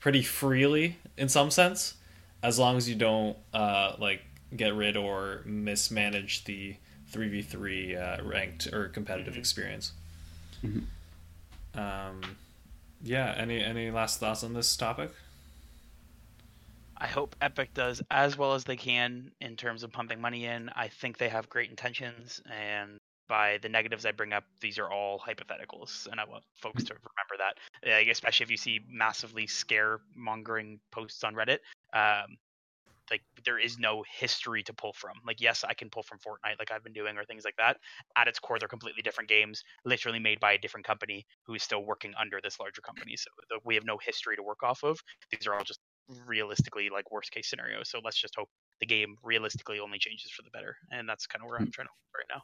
[0.00, 1.94] pretty freely in some sense,
[2.42, 4.22] as long as you don't uh, like
[4.56, 6.76] get rid or mismanage the
[7.08, 9.38] three v three uh, ranked or competitive Mhm.
[9.38, 9.92] experience.
[10.64, 10.84] Mhm.
[11.74, 12.36] Um,
[13.02, 13.34] yeah.
[13.36, 15.10] Any any last thoughts on this topic?
[17.00, 20.68] I hope Epic does as well as they can in terms of pumping money in.
[20.76, 24.90] I think they have great intentions, and by the negatives I bring up, these are
[24.90, 27.90] all hypotheticals, and I want folks to remember that.
[27.90, 31.58] Like, especially if you see massively scare-mongering posts on Reddit,
[31.94, 32.36] um,
[33.10, 35.14] like there is no history to pull from.
[35.26, 37.78] Like, yes, I can pull from Fortnite, like I've been doing, or things like that.
[38.16, 41.62] At its core, they're completely different games, literally made by a different company who is
[41.62, 43.16] still working under this larger company.
[43.16, 43.30] So
[43.64, 45.00] we have no history to work off of.
[45.30, 45.80] These are all just
[46.26, 47.82] realistically like worst case scenario.
[47.82, 48.48] So let's just hope
[48.80, 51.86] the game realistically only changes for the better, and that's kind of where I'm trying
[51.86, 52.42] to hope right now.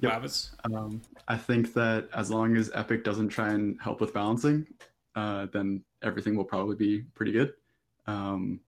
[0.00, 0.22] Yep.
[0.22, 0.50] Wabbits?
[0.72, 4.66] Um, I think that as long as Epic doesn't try and help with balancing,
[5.16, 7.52] uh, then everything will probably be pretty good.
[8.06, 8.60] Um,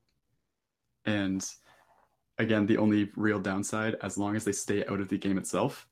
[1.06, 1.48] and
[2.38, 5.86] again, the only real downside, as long as they stay out of the game itself,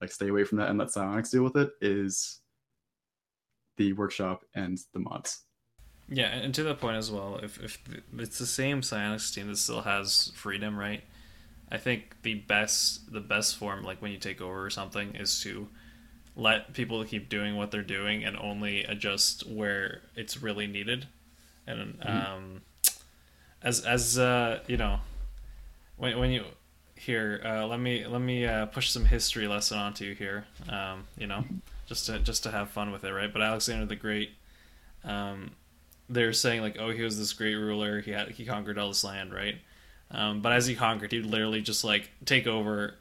[0.00, 2.40] like stay away from that and let Psyonix deal with it, is
[3.76, 5.44] the workshop and the mods.
[6.10, 7.78] Yeah, and to that point as well, if if
[8.18, 11.02] it's the same Psyonix team that still has freedom, right?
[11.70, 15.40] I think the best the best form, like when you take over or something, is
[15.42, 15.68] to
[16.36, 21.08] let people keep doing what they're doing and only adjust where it's really needed.
[21.66, 22.06] And Mhm.
[22.06, 22.62] um,
[23.62, 25.00] as as uh, you know,
[25.96, 26.44] when when you
[26.96, 30.46] here, uh, let me let me uh, push some history lesson onto you here.
[30.68, 31.44] Um, you know,
[31.86, 33.32] just to just to have fun with it, right?
[33.32, 34.30] But Alexander the Great,
[35.04, 35.52] um,
[36.10, 38.00] they're saying like, oh, he was this great ruler.
[38.00, 39.56] He had he conquered all this land, right?
[40.10, 42.96] Um, but as he conquered, he'd literally just like take over,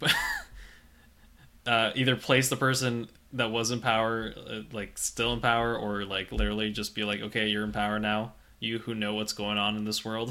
[1.66, 6.04] uh, either place the person that was in power, uh, like still in power, or
[6.04, 8.32] like literally just be like, okay, you're in power now.
[8.58, 10.30] You who know what's going on in this world,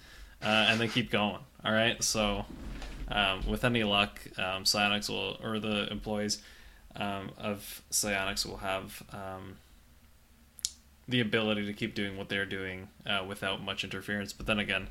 [0.42, 1.40] uh, and then keep going.
[1.62, 2.02] All right.
[2.02, 2.46] So,
[3.08, 6.42] um, with any luck, um, Psyonix will, or the employees
[6.96, 9.56] um, of Psyonix will have um,
[11.10, 14.32] the ability to keep doing what they're doing uh, without much interference.
[14.32, 14.88] But then again,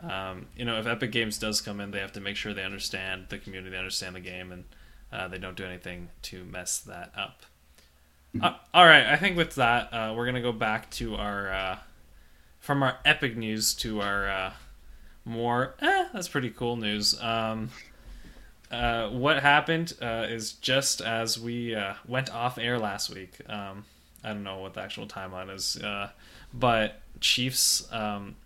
[0.00, 2.64] um, you know, if Epic Games does come in, they have to make sure they
[2.64, 4.64] understand the community, they understand the game, and
[5.12, 7.42] uh, they don't do anything to mess that up.
[8.34, 8.44] Mm-hmm.
[8.44, 11.78] Uh, all right, I think with that, uh, we're gonna go back to our uh,
[12.60, 14.52] from our epic news to our uh,
[15.24, 15.74] more.
[15.80, 17.20] Eh, that's pretty cool news.
[17.20, 17.70] Um,
[18.70, 21.76] uh, what happened is just as we
[22.06, 23.38] went off air last week.
[23.48, 23.84] Um,
[24.28, 25.78] I don't know what the actual timeline is,
[26.52, 28.36] but Chiefs um,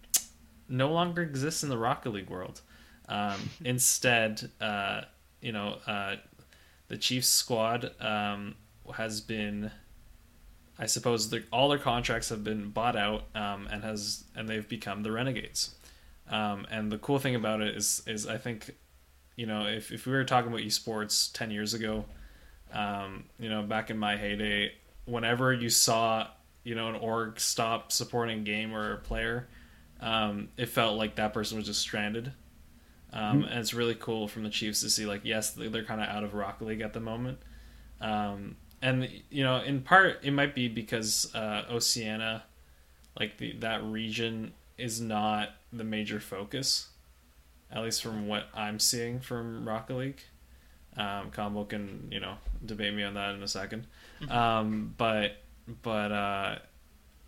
[0.68, 2.60] no longer exists in the Rocket League world.
[3.08, 4.50] Um, instead,
[5.40, 5.78] you know,
[6.92, 8.54] the Chiefs squad um,
[8.94, 9.70] has been,
[10.78, 15.02] I suppose, all their contracts have been bought out um, and has and they've become
[15.02, 15.74] the Renegades.
[16.28, 18.74] Um, and the cool thing about it is, is I think,
[19.36, 22.04] you know, if, if we were talking about esports ten years ago,
[22.74, 24.72] um, you know, back in my heyday,
[25.04, 26.28] whenever you saw,
[26.64, 29.48] you know, an org stop supporting a game or a player,
[30.00, 32.32] um, it felt like that person was just stranded
[33.12, 33.50] um, mm-hmm.
[33.50, 36.24] and it's really cool from the Chiefs to see like yes they're kind of out
[36.24, 37.38] of Rocket League at the moment,
[38.00, 42.44] um, and you know in part it might be because uh, Oceania,
[43.18, 46.88] like the that region is not the major focus,
[47.70, 50.22] at least from what I'm seeing from Rocket League.
[50.96, 53.80] Um, Combo can you know debate me on that in a 2nd mm-hmm.
[54.30, 55.42] Um, but
[55.82, 56.58] but uh,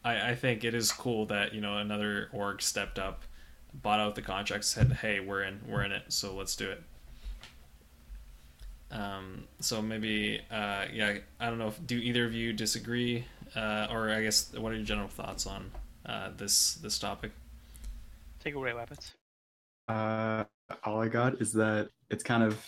[0.05, 3.25] I I think it is cool that you know another org stepped up
[3.83, 6.83] bought out the contract, said, "Hey, we're in, we're in it, so let's do it."
[8.91, 11.69] Um, so maybe, uh, yeah, I don't know.
[11.69, 13.25] If, do either of you disagree,
[13.57, 15.71] uh, or I guess, what are your general thoughts on
[16.07, 17.33] uh, this this topic?
[18.39, 19.13] Take away weapons.
[19.89, 20.45] Uh,
[20.85, 22.65] all I got is that it's kind of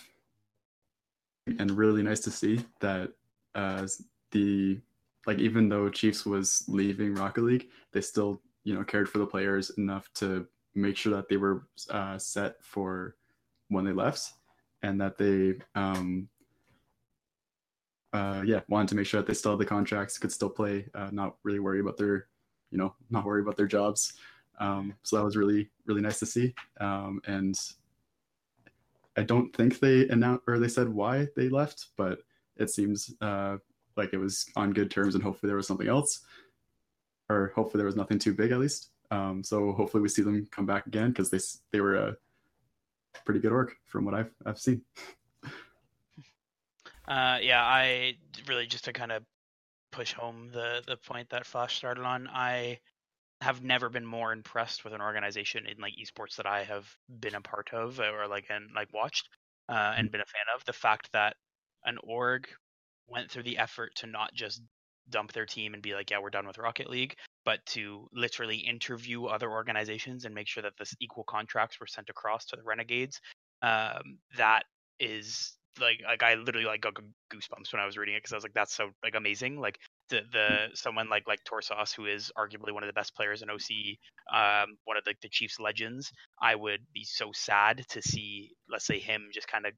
[1.59, 3.11] and really nice to see that
[3.55, 3.87] uh,
[4.31, 4.79] the
[5.25, 9.25] like even though Chiefs was leaving Rocket League, they still you know cared for the
[9.25, 13.15] players enough to make sure that they were uh, set for
[13.69, 14.33] when they left
[14.83, 16.27] and that they um,
[18.13, 20.85] uh, yeah wanted to make sure that they still had the contracts could still play
[20.95, 22.27] uh, not really worry about their
[22.71, 24.13] you know not worry about their jobs.
[24.59, 26.53] Um, so that was really really nice to see.
[26.79, 27.55] Um, and
[29.17, 32.19] i don't think they announced or they said why they left but
[32.57, 33.57] it seems uh,
[33.97, 36.21] like it was on good terms and hopefully there was something else
[37.29, 40.47] or hopefully there was nothing too big at least um, so hopefully we see them
[40.51, 41.39] come back again because they
[41.71, 42.15] they were a
[43.25, 44.81] pretty good org from what I've I've seen.
[47.07, 48.17] Uh, yeah, I
[48.49, 49.23] really just to kind of
[49.93, 52.27] push home the the point that Flash started on.
[52.27, 52.79] I
[53.39, 56.85] have never been more impressed with an organization in like esports that I have
[57.21, 59.29] been a part of or like and like watched
[59.69, 60.11] uh, and mm-hmm.
[60.11, 60.65] been a fan of.
[60.65, 61.37] The fact that
[61.85, 62.49] an org
[63.07, 64.61] went through the effort to not just
[65.09, 67.15] dump their team and be like, yeah, we're done with Rocket League,
[67.45, 72.09] but to literally interview other organizations and make sure that this equal contracts were sent
[72.09, 73.19] across to the Renegades.
[73.61, 74.63] Um, that
[74.99, 76.95] is like like I literally like got
[77.31, 79.59] goosebumps when I was reading it because I was like, that's so like amazing.
[79.59, 79.77] Like
[80.09, 83.49] the the someone like like Torsos, who is arguably one of the best players in
[83.49, 83.97] OC,
[84.33, 86.11] um, one of like the Chiefs legends.
[86.41, 89.73] I would be so sad to see, let's say, him just kind of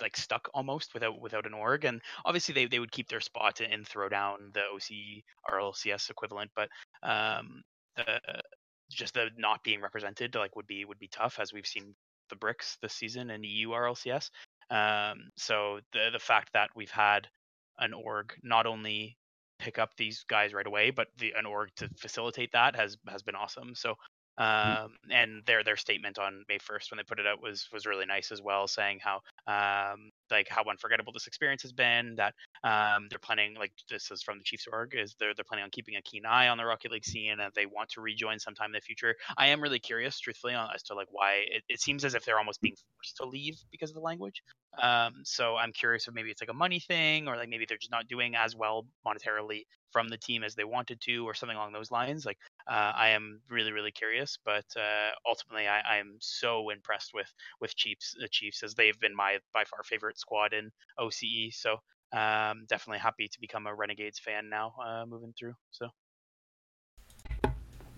[0.00, 1.84] like stuck almost without without an org.
[1.84, 6.50] And obviously they, they would keep their spot and throw down the OC RLCS equivalent,
[6.54, 6.68] but
[7.02, 7.62] um,
[7.96, 8.20] the
[8.90, 11.94] just the not being represented like would be would be tough as we've seen
[12.28, 14.30] the bricks this season in EU RLCS.
[14.70, 17.26] Um, so the the fact that we've had
[17.78, 19.16] an org not only
[19.58, 23.22] pick up these guys right away, but the an org to facilitate that has has
[23.22, 23.74] been awesome.
[23.74, 23.94] So.
[24.38, 27.86] Um, and their their statement on May 1st when they put it out was was
[27.86, 32.16] really nice as well, saying how um, like how unforgettable this experience has been.
[32.16, 32.34] That
[32.64, 35.70] um, they're planning like this is from the Chiefs org is they're they're planning on
[35.70, 38.66] keeping a keen eye on the Rocket League scene and they want to rejoin sometime
[38.66, 39.14] in the future.
[39.36, 42.38] I am really curious, truthfully, as to like why it, it seems as if they're
[42.38, 44.42] almost being forced to leave because of the language.
[44.80, 47.78] Um, so I'm curious if maybe it's like a money thing or like maybe they're
[47.78, 51.56] just not doing as well monetarily from the team as they wanted to or something
[51.56, 52.24] along those lines.
[52.24, 52.38] Like
[52.70, 54.38] uh, I am really really curious.
[54.44, 57.26] But uh, ultimately, I, I am so impressed with
[57.60, 61.52] with Chiefs the Chiefs as they've been my by far favorite squad in OCE.
[61.52, 61.78] So
[62.12, 65.54] um, definitely happy to become a Renegades fan now uh, moving through.
[65.72, 65.88] So.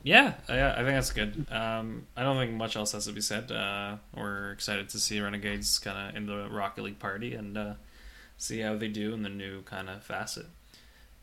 [0.04, 1.46] Yeah, yeah, I think that's good.
[1.48, 3.52] Um, I don't think much else has to be said.
[3.52, 7.74] Uh, we're excited to see Renegades kind of in the Rocket League party and uh,
[8.36, 10.46] see how they do in the new kind of facet.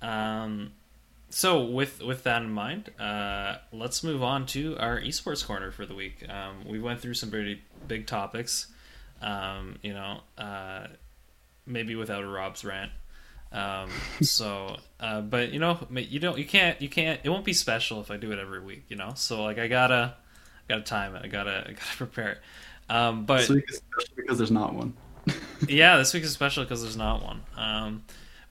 [0.01, 0.71] Um,
[1.29, 5.85] so with with that in mind, uh, let's move on to our esports corner for
[5.85, 6.25] the week.
[6.27, 8.67] Um, we went through some pretty big topics.
[9.21, 10.87] Um, you know, uh,
[11.65, 12.91] maybe without a Rob's rant.
[13.51, 13.89] Um,
[14.21, 17.19] so, uh, but you know, you don't, you can't, you can't.
[17.23, 18.85] It won't be special if I do it every week.
[18.89, 21.23] You know, so like I gotta, I gotta time it.
[21.23, 22.39] I gotta, I gotta prepare it.
[22.89, 24.93] Um, but this week is special because there's not one.
[25.67, 27.41] yeah, this week is special because there's not one.
[27.55, 28.03] Um,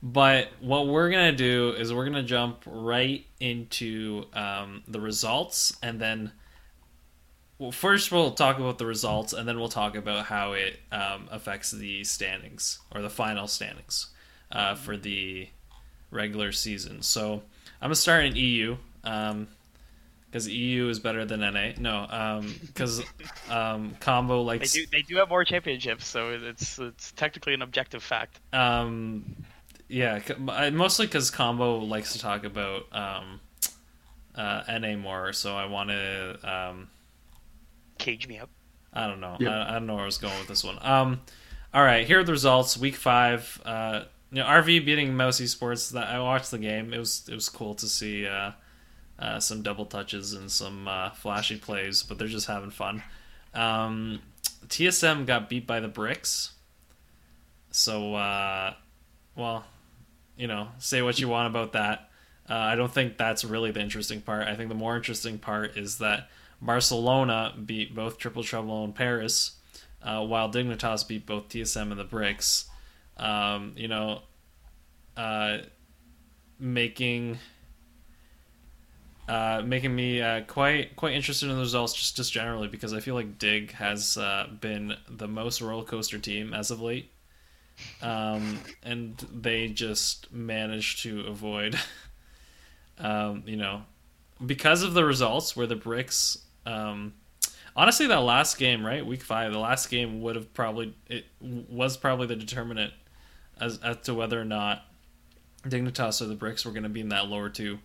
[0.02, 6.00] but what we're gonna do is we're gonna jump right into um, the results, and
[6.00, 6.32] then
[7.58, 11.28] well, first we'll talk about the results, and then we'll talk about how it um,
[11.30, 14.08] affects the standings or the final standings
[14.52, 15.48] uh, for the
[16.12, 17.02] regular season.
[17.02, 17.42] So
[17.80, 21.72] I'm gonna start in EU because um, EU is better than NA.
[21.76, 23.00] No, because
[23.50, 27.54] um, um, combo likes they do they do have more championships, so it's it's technically
[27.54, 28.38] an objective fact.
[28.52, 29.24] Um,
[29.88, 33.40] yeah, mostly because combo likes to talk about um,
[34.34, 36.88] uh, NA more, so I want to um,
[37.98, 38.50] cage me up.
[38.92, 39.36] I don't know.
[39.38, 39.50] Yep.
[39.50, 40.78] I, I, don't know where I was going with this one.
[40.80, 41.20] Um,
[41.72, 42.76] all right, here are the results.
[42.76, 43.60] Week five.
[43.64, 45.92] Uh, you know, RV beating Mouse Esports.
[45.92, 46.92] That I watched the game.
[46.92, 48.52] It was it was cool to see uh,
[49.18, 53.02] uh, some double touches and some uh, flashy plays, but they're just having fun.
[53.54, 54.20] Um,
[54.66, 56.52] TSM got beat by the Bricks.
[57.70, 58.74] So, uh,
[59.36, 59.64] well,
[60.38, 62.08] you know, say what you want about that.
[62.48, 64.46] Uh, I don't think that's really the interesting part.
[64.46, 66.30] I think the more interesting part is that
[66.62, 69.56] Barcelona beat both Triple Trouble and Paris,
[70.02, 72.70] uh, while Dignitas beat both TSM and the Bricks.
[73.18, 74.22] Um, you know,
[75.16, 75.58] uh,
[76.58, 77.38] making
[79.28, 83.00] uh, making me uh, quite quite interested in the results just just generally because I
[83.00, 87.10] feel like Dig has uh, been the most roller coaster team as of late
[88.02, 91.78] um, and they just managed to avoid,
[92.98, 93.82] um, you know,
[94.44, 96.38] because of the results where the bricks.
[96.66, 97.14] Um,
[97.74, 101.96] honestly, that last game, right, week five, the last game would have probably it was
[101.96, 102.92] probably the determinant
[103.60, 104.84] as as to whether or not
[105.64, 107.78] Dignitas or the bricks were going to be in that lower two.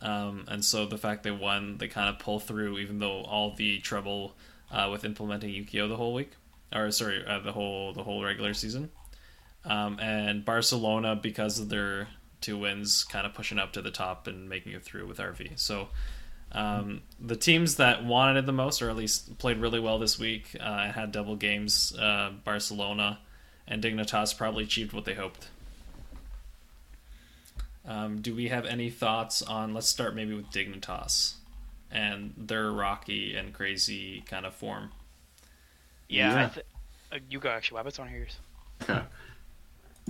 [0.00, 3.54] Um, and so the fact they won, they kind of pull through, even though all
[3.54, 4.34] the trouble
[4.70, 6.32] uh, with implementing Yukeo the whole week,
[6.74, 8.90] or sorry, uh, the whole the whole regular season.
[9.64, 12.08] Um, and Barcelona, because of their
[12.40, 15.58] two wins, kind of pushing up to the top and making it through with RV.
[15.58, 15.88] So
[16.50, 20.18] um, the teams that wanted it the most, or at least played really well this
[20.18, 21.96] week, uh, had double games.
[21.96, 23.20] Uh, Barcelona
[23.66, 25.48] and Dignitas probably achieved what they hoped.
[27.84, 29.74] Um, do we have any thoughts on?
[29.74, 31.34] Let's start maybe with Dignitas
[31.90, 34.90] and their rocky and crazy kind of form.
[36.08, 36.48] Yeah, yeah.
[36.48, 36.66] Th-
[37.12, 37.82] uh, you go actually.
[37.82, 39.06] Wabbits on yours.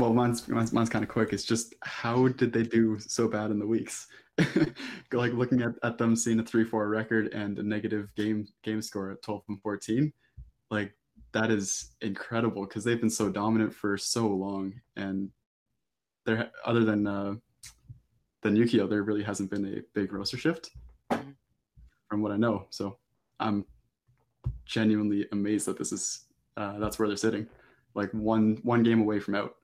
[0.03, 1.33] Well, mine's mine's, mine's kind of quick.
[1.33, 4.09] It's just how did they do so bad in the weeks?
[5.13, 8.83] like looking at, at them seeing a three four record and a negative game game
[8.83, 10.13] score at twelve and fourteen,
[10.73, 10.93] like
[11.31, 15.31] that is incredible because they've been so dominant for so long, and
[16.27, 17.35] there other than uh,
[18.43, 20.71] than Yukeo, there really hasn't been a big roster shift
[21.13, 21.31] mm-hmm.
[22.09, 22.67] from what I know.
[22.71, 22.99] So
[23.39, 23.65] I'm
[24.65, 26.25] genuinely amazed that this is
[26.57, 27.47] uh, that's where they're sitting,
[27.95, 29.55] like one one game away from out.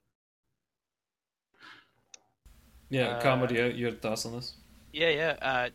[2.90, 3.56] Yeah, uh, comedy.
[3.76, 4.54] You had thoughts on this?
[4.92, 5.36] Yeah, yeah.
[5.40, 5.68] Uh,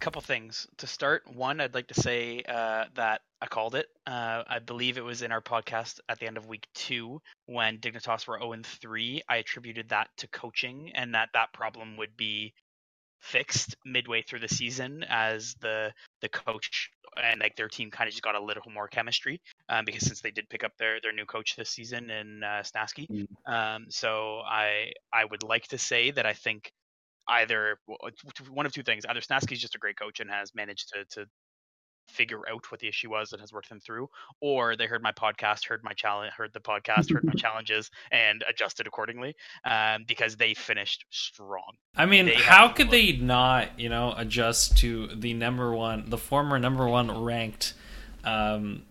[0.00, 1.22] couple things to start.
[1.32, 3.86] One, I'd like to say uh, that I called it.
[4.06, 7.78] Uh, I believe it was in our podcast at the end of week two when
[7.78, 9.22] Dignitas were 0 and 3.
[9.28, 12.54] I attributed that to coaching and that that problem would be
[13.20, 15.92] fixed midway through the season as the
[16.22, 16.90] the coach
[17.22, 20.20] and like their team kind of just got a little more chemistry um, because since
[20.20, 23.08] they did pick up their their new coach this season in uh, Snasky.
[23.08, 23.26] Mm.
[23.52, 26.72] Um, so I I would like to say that I think
[27.28, 27.78] either
[28.48, 31.26] one of two things either Snasky's just a great coach and has managed to to
[32.10, 34.08] figure out what the issue was and has worked them through
[34.40, 38.44] or they heard my podcast heard my challenge heard the podcast heard my challenges and
[38.48, 39.34] adjusted accordingly
[39.64, 41.72] um, because they finished strong.
[41.96, 46.18] I mean they how could they not you know adjust to the number one the
[46.18, 47.74] former number one ranked
[48.24, 48.82] um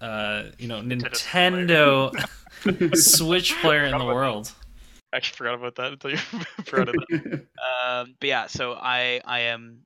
[0.00, 2.12] uh you know nintendo
[2.94, 3.84] switch player.
[3.84, 4.52] In the world?
[5.12, 6.16] I actually forgot about that until you
[6.64, 7.46] forgot of that.
[7.86, 9.80] um, but yeah, so I I am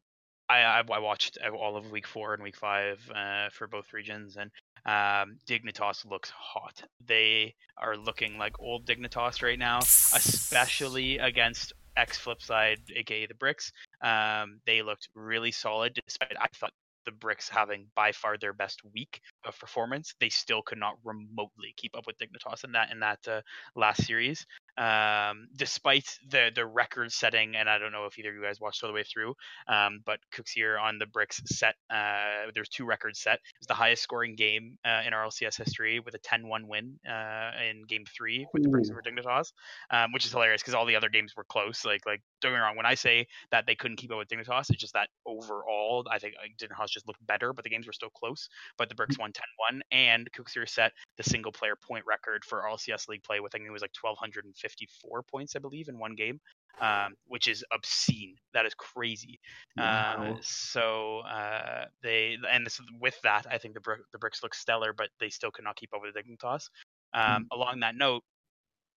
[0.49, 4.37] I, I, I watched all of week four and week five uh, for both regions,
[4.37, 4.51] and
[4.87, 6.83] um, Dignitas looks hot.
[7.07, 13.73] They are looking like old Dignitas right now, especially against X Flipside, aka the Bricks.
[14.03, 16.73] Um, they looked really solid, despite I thought
[17.05, 21.75] the Bricks having by far their best week of performance, they still could not remotely
[21.77, 23.41] keep up with Dignitas in that in that uh,
[23.75, 24.47] last series
[24.79, 27.57] um, despite the the record setting.
[27.57, 29.35] And I don't know if either of you guys watched all the way through,
[29.67, 31.75] um, but Kuxir on the bricks set.
[31.91, 33.41] Uh, there's two records set.
[33.59, 37.83] It's the highest scoring game uh, in RLCS history with a 10-1 win uh, in
[37.89, 39.53] Game Three with the Bricks over Dignitas,
[39.91, 41.85] um, which is hilarious because all the other games were close.
[41.85, 44.29] Like like don't get me wrong, when I say that they couldn't keep up with
[44.29, 47.93] Dignitas, it's just that overall I think Dignitas just looked better, but the games were
[47.93, 48.49] still close.
[48.77, 49.33] But the Bricks won
[49.71, 53.59] 10-1, and Kuxir set the single player point record for RLCS league play with I
[53.59, 56.41] think it was like 1254 points, I believe, in one game,
[56.81, 58.37] um, which is obscene.
[58.55, 59.41] That is crazy.
[59.77, 60.35] Wow.
[60.35, 64.93] Uh, so uh, they and this, with that, I think the the bricks look stellar,
[64.93, 66.69] but they still cannot keep up with the Dignitas.
[67.15, 68.23] Um, mm Along that note,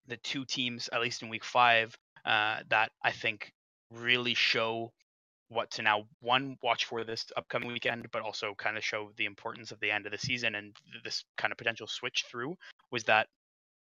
[0.08, 3.52] the two teams, at least in week five, uh, that I think
[3.92, 4.92] really show
[5.52, 9.26] what to now one watch for this upcoming weekend, but also kind of show the
[9.26, 12.56] importance of the end of the season and this kind of potential switch through
[12.90, 13.28] was that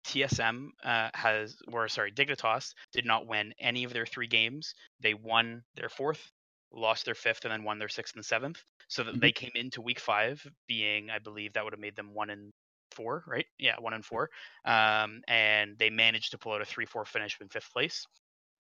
[0.05, 4.73] TSM uh, has, or sorry, Dignitas did not win any of their three games.
[5.01, 6.31] They won their fourth,
[6.71, 8.63] lost their fifth, and then won their sixth and seventh.
[8.87, 9.19] So that mm-hmm.
[9.19, 12.51] they came into week five being, I believe, that would have made them one and
[12.91, 13.45] four, right?
[13.59, 14.29] Yeah, one and four.
[14.65, 18.07] Um, and they managed to pull out a three-four finish in fifth place.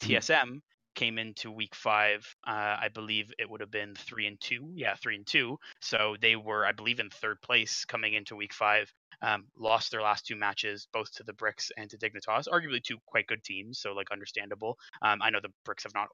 [0.01, 0.13] Mm-hmm.
[0.13, 0.61] TSM
[0.95, 4.71] came into week five, uh, I believe it would have been three and two.
[4.75, 5.57] Yeah, three and two.
[5.81, 8.91] So they were, I believe, in third place coming into week five.
[9.21, 12.47] Um, lost their last two matches, both to the Bricks and to Dignitas.
[12.47, 14.77] Arguably two quite good teams, so like understandable.
[15.01, 16.07] Um, I know the Bricks have not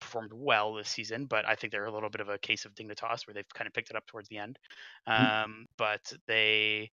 [0.00, 2.74] performed well this season, but I think they're a little bit of a case of
[2.74, 4.58] Dignitas where they've kind of picked it up towards the end.
[5.08, 5.22] Mm-hmm.
[5.22, 5.62] Um, mm-hmm.
[5.76, 6.90] But they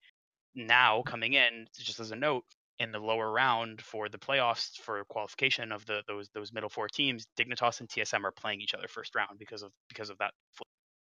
[0.55, 2.43] now coming in, just as a note,
[2.79, 6.87] in the lower round for the playoffs for qualification of the those those middle four
[6.87, 10.31] teams, Dignitas and TSM are playing each other first round because of because of that.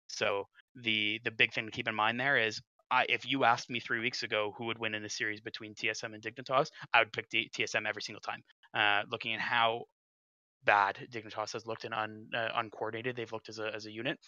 [0.09, 0.45] So
[0.75, 2.61] the the big thing to keep in mind there is
[2.91, 5.75] I, if you asked me three weeks ago who would win in the series between
[5.75, 8.43] TSM and Dignitas, I would pick D- TSM every single time.
[8.73, 9.85] Uh, looking at how
[10.65, 14.19] bad Dignitas has looked and un, uh, uncoordinated they've looked as a as a unit.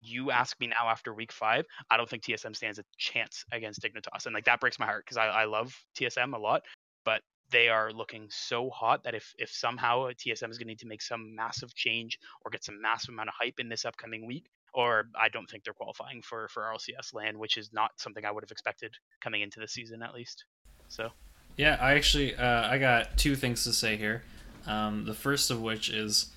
[0.00, 3.82] You ask me now after week five, I don't think TSM stands a chance against
[3.82, 6.62] Dignitas, and like that breaks my heart because I, I love TSM a lot,
[7.08, 10.78] but they are looking so hot that if if somehow TSM is going to need
[10.80, 14.26] to make some massive change or get some massive amount of hype in this upcoming
[14.26, 14.44] week,
[14.74, 18.30] or I don't think they're qualifying for for RLCS land, which is not something I
[18.30, 18.92] would have expected
[19.22, 20.44] coming into the season at least.
[20.88, 21.08] So.
[21.56, 24.22] Yeah, I actually uh, I got two things to say here.
[24.66, 26.30] Um, the first of which is,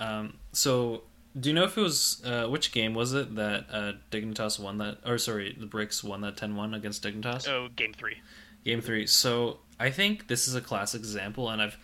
[0.00, 1.04] um, so
[1.38, 4.76] do you know if it was uh, which game was it that uh, Dignitas won
[4.78, 7.48] that, or sorry, the Bricks won that 10-1 against Dignitas?
[7.48, 8.18] Oh, game three.
[8.64, 9.06] Game three.
[9.06, 11.78] So I think this is a classic example, and I've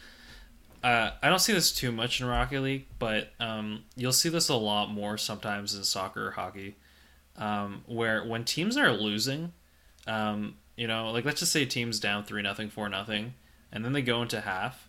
[0.84, 4.48] uh, I don't see this too much in Rocket League, but um, you'll see this
[4.48, 6.76] a lot more sometimes in soccer or hockey,
[7.36, 9.52] um, where when teams are losing,
[10.06, 13.34] um, you know, like let's just say teams down three nothing, four nothing,
[13.72, 14.88] and then they go into half,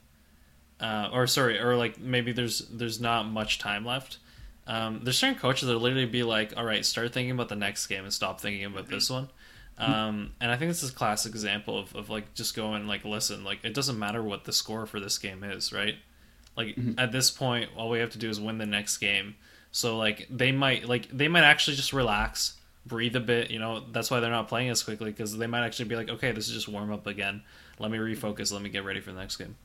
[0.79, 4.17] uh, or sorry, or like maybe there's there's not much time left.
[4.67, 7.87] Um, there's certain coaches that literally be like, "All right, start thinking about the next
[7.87, 8.93] game and stop thinking about mm-hmm.
[8.93, 9.29] this one."
[9.79, 13.05] Um, and I think this is a classic example of, of like just going like
[13.05, 13.43] listen.
[13.43, 15.95] Like it doesn't matter what the score for this game is right?
[16.55, 16.93] Like mm-hmm.
[16.97, 19.35] at this point all we have to do is win the next game.
[19.71, 22.55] So like they might like they might actually just relax
[22.87, 23.83] breathe a bit you know?
[23.91, 26.47] That's why they're not playing as quickly because they might actually be like okay this
[26.47, 27.43] is just warm up again.
[27.77, 28.51] Let me refocus.
[28.51, 29.55] Let me get ready for the next game.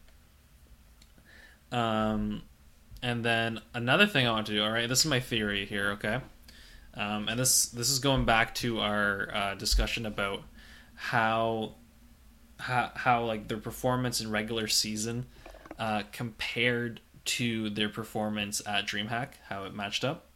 [1.71, 2.43] Um
[3.03, 4.89] and then another thing i want to do all right?
[4.89, 6.21] This is my theory here okay
[6.95, 10.43] um, and this this is going back to our uh, discussion about
[10.95, 11.75] how,
[12.59, 15.27] how how like their performance in regular season
[15.79, 20.27] uh, compared to their performance at DreamHack, how it matched up.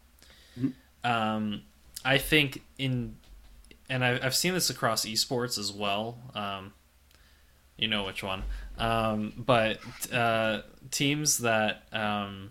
[0.59, 1.11] Mm-hmm.
[1.11, 1.62] Um,
[2.04, 3.16] I think in
[3.88, 6.18] and I, have seen this across esports as well.
[6.34, 6.72] Um,
[7.76, 8.42] you know which one,
[8.78, 9.78] um, but
[10.11, 12.50] uh, teams that um,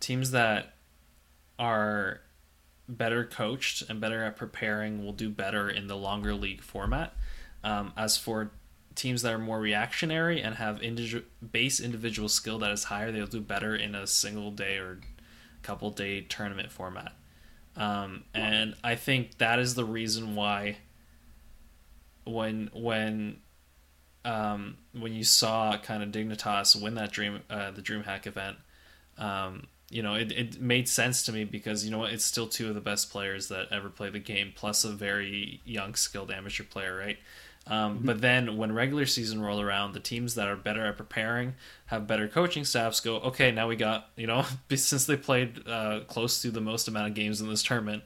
[0.00, 0.74] teams that
[1.58, 2.20] are
[2.88, 7.16] better coached and better at preparing will do better in the longer league format.
[7.62, 8.50] Um, as for
[8.94, 10.80] teams that are more reactionary and have
[11.52, 15.00] base individual skill that is higher, they'll do better in a single day or
[15.62, 17.12] couple day tournament format.
[17.76, 20.76] Um, and I think that is the reason why
[22.24, 23.38] when when
[24.24, 28.56] um, when you saw kind of Dignitas win that dream uh, the DreamHack event,
[29.18, 32.48] um, you know, it, it made sense to me because you know what, it's still
[32.48, 36.32] two of the best players that ever played the game, plus a very young, skilled
[36.32, 37.16] amateur player, right?
[37.68, 41.54] Um, But then when regular season roll around, the teams that are better at preparing
[41.86, 42.98] have better coaching staffs.
[42.98, 46.88] Go okay, now we got you know since they played uh, close to the most
[46.88, 48.02] amount of games in this tournament,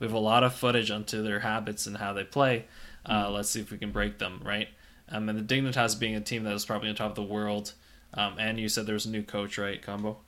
[0.00, 2.64] we have a lot of footage onto their habits and how they play.
[3.08, 4.68] Uh, let's see if we can break them, right?
[5.08, 7.74] Um, and the Dignitas being a team that is probably on top of the world,
[8.12, 10.18] um, and you said there's a new coach, right, Combo?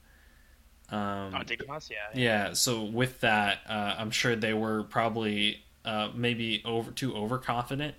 [0.91, 1.97] Um, Oh, Dignitas, yeah.
[2.15, 2.53] yeah.
[2.53, 7.95] So with that, uh, I'm sure they were probably uh, maybe over too overconfident.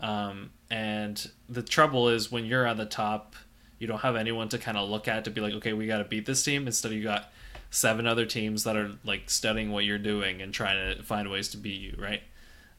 [0.00, 3.36] Um, and the trouble is when you're on the top,
[3.78, 5.98] you don't have anyone to kind of look at to be like, okay, we got
[5.98, 6.66] to beat this team.
[6.66, 7.32] Instead, you got
[7.70, 11.48] seven other teams that are like studying what you're doing and trying to find ways
[11.50, 12.22] to beat you, right?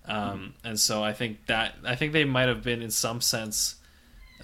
[0.08, 3.76] Um, and so I think that I think they might have been in some sense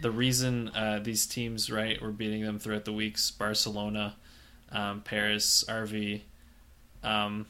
[0.02, 3.30] the reason uh, these teams right were beating them throughout the weeks.
[3.30, 4.16] Barcelona,
[4.72, 6.22] um, Paris, RV,
[7.04, 7.46] um,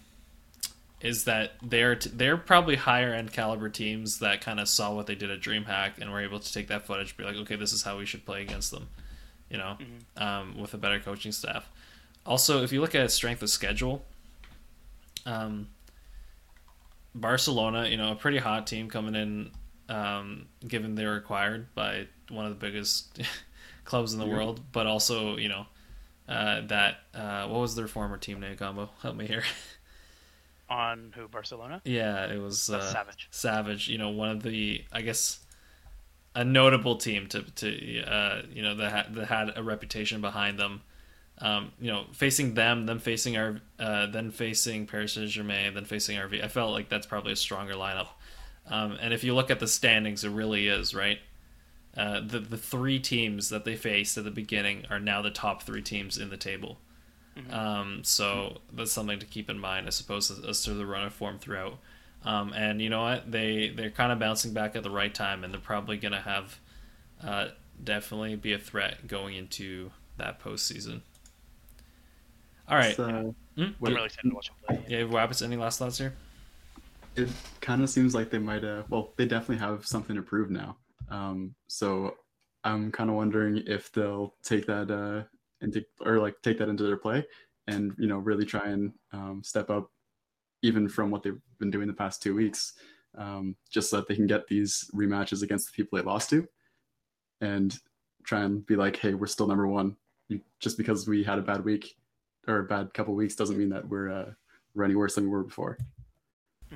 [1.02, 5.08] is that they're t- they're probably higher end caliber teams that kind of saw what
[5.08, 7.56] they did at DreamHack and were able to take that footage, and be like, okay,
[7.56, 8.88] this is how we should play against them,
[9.50, 9.78] you know,
[10.18, 11.68] um, with a better coaching staff.
[12.26, 14.04] Also, if you look at strength of schedule,
[15.26, 15.68] um,
[17.14, 19.52] Barcelona, you know, a pretty hot team coming in,
[19.90, 23.20] um, given they were acquired by one of the biggest
[23.86, 24.34] clubs in the Yeah.
[24.34, 25.66] world, but also, you know,
[26.32, 28.90] uh, that uh, what was their former team name combo?
[29.02, 29.44] Help me here.
[30.70, 31.28] On who?
[31.28, 31.82] Barcelona?
[31.84, 33.28] yeah, it was uh, Savage.
[33.32, 33.90] Savage.
[33.90, 35.40] You know, one of the I guess
[36.34, 40.58] a notable team to to uh, you know that had, that had a reputation behind
[40.58, 40.82] them.
[41.40, 45.86] Um, you know, facing them, then facing our, uh, then facing Paris Saint Germain, then
[45.86, 46.44] facing RV.
[46.44, 48.10] I felt like that's probably a stronger lineup.
[48.68, 51.18] Um, and if you look at the standings, it really is right.
[51.98, 55.64] Uh, the the three teams that they faced at the beginning are now the top
[55.64, 56.80] three teams in the table.
[57.50, 61.06] Um, so that's something to keep in mind, I suppose, as, as to the run
[61.06, 61.80] of form throughout.
[62.24, 63.32] Um, and you know what?
[63.32, 66.22] They they're kind of bouncing back at the right time, and they're probably going to
[66.22, 66.60] have
[67.24, 67.48] uh,
[67.84, 71.02] definitely be a threat going into that postseason.
[72.68, 73.72] All right, So, Hmm?
[73.84, 74.86] I'm really excited to watch them play.
[74.88, 76.14] yeah, Wabbits, any last thoughts here?
[77.16, 77.30] it
[77.60, 80.78] kind of seems like they might uh well they definitely have something to prove now
[81.12, 82.16] um so
[82.64, 85.24] i'm kind of wondering if they'll take that uh
[85.62, 87.24] into or like take that into their play
[87.68, 89.92] and you know really try and um, step up
[90.64, 92.74] even from what they've been doing the past two weeks
[93.18, 96.48] um, just so that they can get these rematches against the people they lost to
[97.42, 97.78] and
[98.24, 99.96] try and be like hey we're still number one
[100.60, 101.96] just because we had a bad week
[102.48, 104.32] or a bad couple weeks doesn't mean that we're uh,
[104.74, 105.78] we're any worse than we were before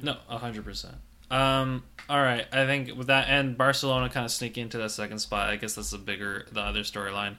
[0.01, 0.95] No, hundred percent.
[1.31, 5.19] Um, all right, I think with that and Barcelona kind of sneaking into that second
[5.19, 5.49] spot.
[5.49, 7.37] I guess that's the bigger, the other storyline.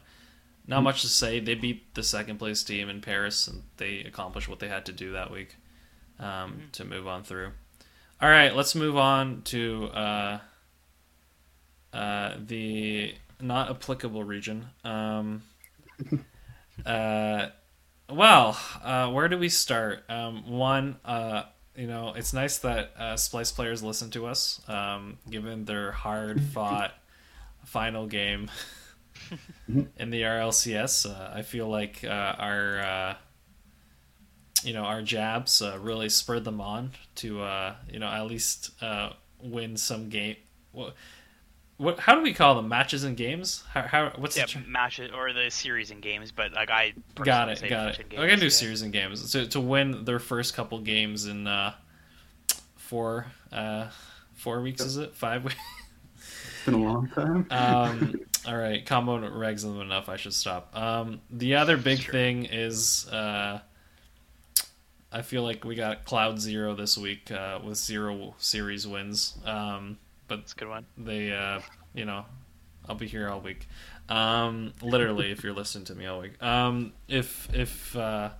[0.67, 1.39] Not much to say.
[1.39, 4.93] They beat the second place team in Paris, and they accomplished what they had to
[4.93, 5.55] do that week
[6.19, 7.53] um, to move on through.
[8.21, 10.39] All right, let's move on to uh,
[11.93, 14.67] uh, the not applicable region.
[14.85, 15.43] Um,
[16.87, 17.49] uh,
[18.11, 20.05] well, uh, where do we start?
[20.09, 21.45] Um, one, uh,
[21.77, 26.41] you know, it's nice that uh, Splice players listen to us, um, given their hard
[26.43, 26.95] fought
[27.65, 28.51] final game
[29.69, 31.07] in the RLCS.
[31.09, 33.15] Uh, I feel like uh, our, uh,
[34.63, 38.71] you know, our jabs uh, really spurred them on to, uh, you know, at least
[38.83, 39.11] uh,
[39.43, 40.37] win some game.
[40.73, 40.95] What,
[41.79, 41.99] what?
[42.01, 42.69] How do we call them?
[42.69, 43.65] Matches and games?
[43.73, 43.83] How?
[43.83, 44.73] how what's Yeah, the term?
[44.73, 47.99] matches or the series and games, but like I Got it, say got it.
[48.11, 48.51] and We're gonna do yeah.
[48.51, 51.75] series and games to to win their first couple games in uh,
[52.77, 53.89] four uh,
[54.35, 54.83] four weeks.
[54.83, 55.57] Is it five weeks?
[56.17, 58.15] it's been a long time Um,
[58.47, 60.09] all right, combo regs them enough.
[60.09, 60.75] I should stop.
[60.77, 62.13] Um, the other big Sure.
[62.13, 63.61] thing is uh,
[65.13, 69.37] I feel like we got Cloud Zero this week uh, with zero series wins.
[69.45, 69.99] Um,
[70.29, 70.87] but it's a good one.
[70.97, 71.61] they uh
[71.95, 72.25] you know
[72.89, 73.69] i'll be here all week.
[74.09, 76.41] Um literally if you're listening to me all week.
[76.43, 78.31] Um if if uh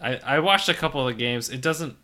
[0.00, 1.48] i i watched a couple of the games.
[1.50, 1.96] It doesn't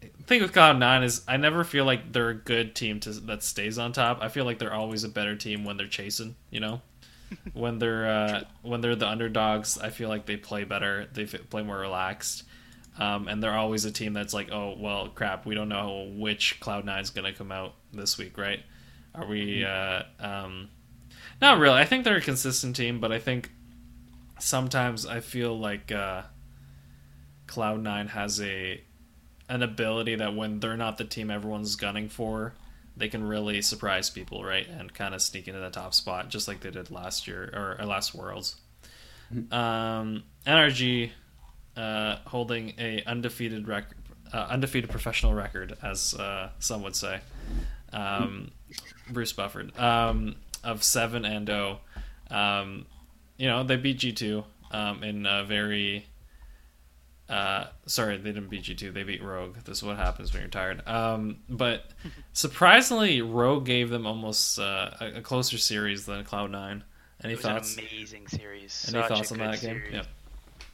[0.00, 3.10] the thing with cloud nine is i never feel like they're a good team to
[3.12, 4.18] that stays on top.
[4.20, 6.80] I feel like they're always a better team when they're chasing you know?
[7.54, 11.06] When they're uh when they're the underdogs i feel like they play better.
[11.12, 12.42] They f- play more relaxed
[12.98, 16.60] um, and they're always a team that's like, oh well, crap, we don't know which
[16.60, 18.60] Cloud Nine is gonna come out this week, right?
[19.14, 19.64] Are we?
[19.64, 20.70] Uh, um,
[21.40, 21.78] not really.
[21.78, 23.50] I think they're a consistent team, but I think
[24.38, 26.22] sometimes I feel like uh,
[27.46, 28.80] Cloud Nine has a
[29.48, 32.54] an ability that when they're not the team everyone's gunning for,
[32.96, 34.66] they can really surprise people, right?
[34.68, 37.76] And kind of sneak into the top spot, just like they did last year or,
[37.80, 38.56] or last Worlds.
[39.50, 41.10] Um, NRG,
[41.76, 43.96] uh, holding a undefeated record,
[44.32, 47.20] uh, undefeated professional record, as uh, some would say.
[47.92, 48.50] Um,
[49.10, 51.80] Bruce Buffer um, of seven and zero.
[52.30, 52.86] Um,
[53.36, 56.06] you know they beat G two um, in a very.
[57.28, 58.90] Uh, sorry, they didn't beat G two.
[58.92, 59.56] They beat Rogue.
[59.64, 60.86] This is what happens when you're tired.
[60.86, 61.84] Um, but
[62.32, 66.84] surprisingly, Rogue gave them almost uh, a, a closer series than Cloud Nine.
[67.24, 67.76] Any it was thoughts?
[67.76, 68.84] an amazing series.
[68.88, 69.76] Any Such thoughts a on good that game?
[69.76, 69.92] series.
[69.94, 70.02] Yeah.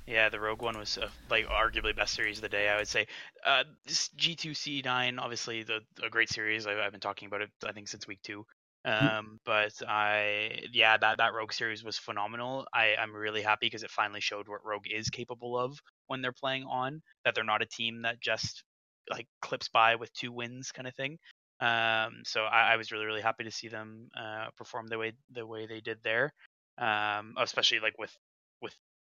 [0.09, 2.70] Yeah, the Rogue one was uh, like arguably best series of the day.
[2.70, 3.06] I would say.
[3.44, 6.66] Uh, this G2C9, obviously the a great series.
[6.66, 7.50] I, I've been talking about it.
[7.66, 8.46] I think since week two.
[8.86, 12.66] Um, but I, yeah, that that Rogue series was phenomenal.
[12.72, 16.32] I I'm really happy because it finally showed what Rogue is capable of when they're
[16.32, 17.02] playing on.
[17.26, 18.64] That they're not a team that just
[19.11, 21.18] like clips by with two wins kind of thing.
[21.61, 25.12] Um, so I, I was really really happy to see them uh, perform the way
[25.34, 26.32] the way they did there.
[26.78, 28.16] Um, especially like with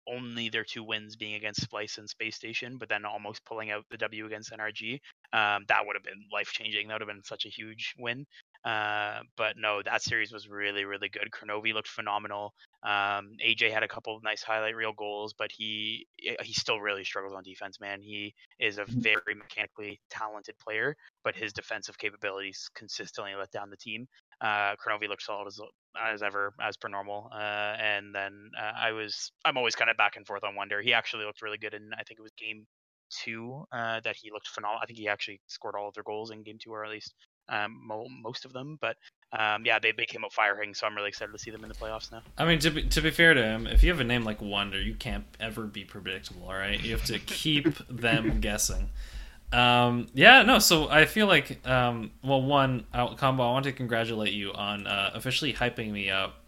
[0.08, 3.86] only their two wins being against Splice and Space Station, but then almost pulling out
[3.90, 4.94] the W against NRG.
[5.34, 6.88] Um, that would have been life changing.
[6.88, 8.26] That would have been such a huge win.
[8.66, 11.30] Uh, but no, that series was really, really good.
[11.32, 12.54] Kronovi looked phenomenal.
[12.84, 16.08] Um, AJ had a couple of nice highlight reel goals, but he
[16.42, 17.80] he still really struggles on defense.
[17.80, 23.70] Man, he is a very mechanically talented player, but his defensive capabilities consistently let down
[23.70, 24.08] the team.
[24.42, 25.60] Uh, Kronovi looked solid as
[26.00, 27.30] as ever, as per normal.
[27.34, 30.82] Uh, and then uh, I was I'm always kind of back and forth on Wonder.
[30.82, 32.68] He actually looked really good in I think it was game
[33.10, 34.82] two uh, that he looked phenomenal.
[34.82, 37.14] I think he actually scored all of their goals in game two, or at least
[37.50, 38.78] um, mo- most of them.
[38.82, 38.98] But
[39.38, 41.70] um, yeah, they, they came up firing, so I'm really excited to see them in
[41.70, 42.22] the playoffs now.
[42.38, 44.42] I mean, to be, to be fair to him, if you have a name like
[44.42, 46.82] Wonder, you can't ever be predictable, all right?
[46.82, 48.90] You have to keep them guessing.
[49.54, 54.34] Um, yeah, no, so I feel like, um, well, one, Combo, I want to congratulate
[54.34, 56.44] you on uh, officially hyping me up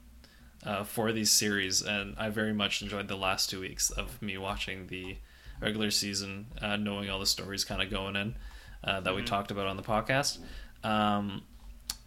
[0.66, 4.38] uh, for these series, and I very much enjoyed the last two weeks of me
[4.38, 5.16] watching the
[5.62, 8.36] regular season, uh, knowing all the stories kind of going in
[8.84, 9.26] uh, that we Mhm.
[9.28, 10.40] talked about on the podcast.
[10.84, 11.44] Um,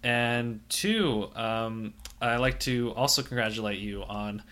[0.03, 4.43] and two, um, I like to also congratulate you on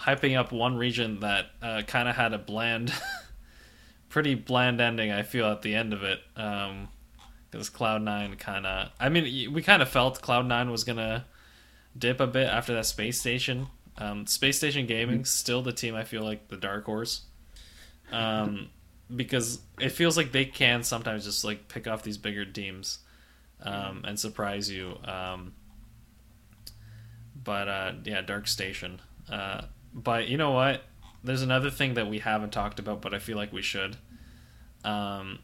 [0.00, 2.92] hyping up one region that uh, kind of had a bland,
[4.12, 5.10] pretty bland ending.
[5.10, 6.90] I feel at the end of it, Um,
[7.50, 8.90] because Cloud Nine kind of.
[9.00, 11.24] I mean, we kind of felt Cloud Nine was gonna
[11.98, 13.68] dip a bit after that space station.
[13.98, 17.22] Um, space Station Gaming still the team I feel like the dark horse,
[18.10, 18.68] um,
[19.16, 22.98] because it feels like they can sometimes just like pick off these bigger teams
[23.62, 24.96] um, and surprise you.
[25.04, 25.52] Um,
[27.44, 29.00] but uh, yeah, Dark Station.
[29.30, 29.62] Uh,
[29.94, 30.82] but you know what?
[31.24, 33.96] There's another thing that we haven't talked about, but I feel like we should.
[34.84, 35.38] Um,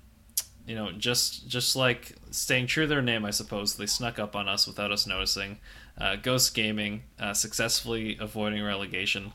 [0.67, 4.37] you know, just just like staying true to their name, I suppose they snuck up
[4.37, 5.59] on us without us noticing.
[5.97, 9.33] Uh, Ghost Gaming uh, successfully avoiding relegation.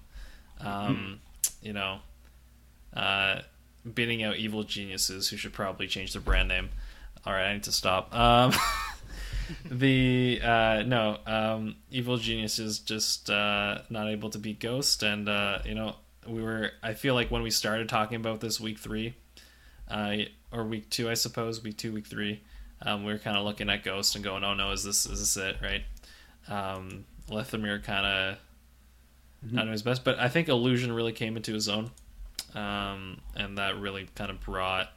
[0.60, 1.22] Um,
[1.62, 2.00] you know,
[2.94, 3.40] uh,
[3.92, 6.70] beating out evil geniuses who should probably change their brand name.
[7.26, 8.14] All right, I need to stop.
[8.14, 8.54] Um,
[9.66, 15.60] the uh, no, um, evil geniuses just uh, not able to beat Ghost, and uh,
[15.66, 15.96] you know
[16.28, 16.72] we were.
[16.82, 19.16] I feel like when we started talking about this week three,
[19.90, 20.18] uh,
[20.52, 22.42] or week two, I suppose week two, week three,
[22.82, 25.20] um, we were kind of looking at Ghost and going, "Oh no, is this is
[25.20, 25.84] this it?" Right?
[26.48, 28.38] Um, Lethamyr kind of
[29.52, 31.92] not doing his best, but I think Illusion really came into his own,
[32.56, 34.90] um, and that really kind of brought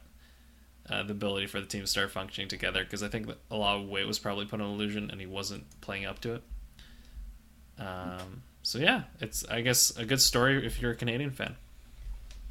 [0.89, 2.83] uh, the ability for the team to start functioning together.
[2.83, 5.65] Because I think a lot of weight was probably put on Illusion, and he wasn't
[5.81, 6.43] playing up to it.
[7.79, 11.55] Um, so yeah, it's I guess a good story if you're a Canadian fan.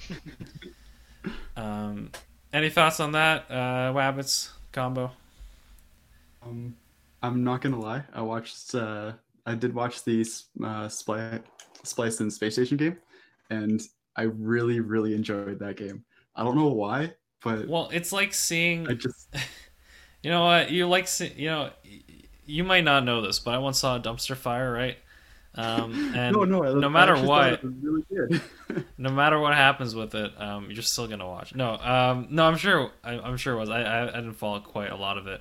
[1.58, 2.10] um,
[2.54, 5.10] any thoughts on that, uh, Wabbits combo?
[6.42, 6.74] Um,
[7.22, 8.02] I'm not gonna lie.
[8.14, 8.74] I watched.
[8.74, 9.12] Uh,
[9.44, 11.42] I did watch the uh, Spli-
[11.82, 12.96] Splice and Space Station game,
[13.50, 13.82] and
[14.16, 16.02] I really, really enjoyed that game.
[16.34, 17.12] I don't know why,
[17.44, 19.28] but Well, it's like seeing I just
[20.22, 20.70] You know what?
[20.70, 21.70] You like see, you know,
[22.46, 24.96] you might not know this, but I once saw a dumpster fire, right?
[25.56, 26.64] Um, and no, no.
[26.64, 28.40] I, no matter what, thought it was really
[28.98, 31.54] no matter what happens with it, um, you're still gonna watch.
[31.54, 32.90] No, um, no, I'm sure.
[33.02, 33.70] I, I'm sure it was.
[33.70, 35.40] I, I, I didn't follow quite a lot of it.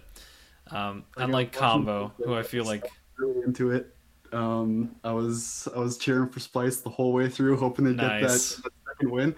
[0.71, 2.85] Um, Like, unlike Combo, who I feel like
[3.17, 3.95] really into it.
[4.31, 8.01] Um, I was I was cheering for Splice the whole way through, hoping to get
[8.01, 9.35] that, that second win.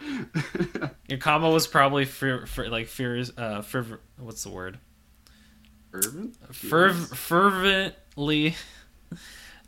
[1.07, 4.80] your combo was probably for, for like fears, uh, ferv- what's the word?
[5.91, 6.38] Fervent?
[6.51, 8.55] Ferv- fervently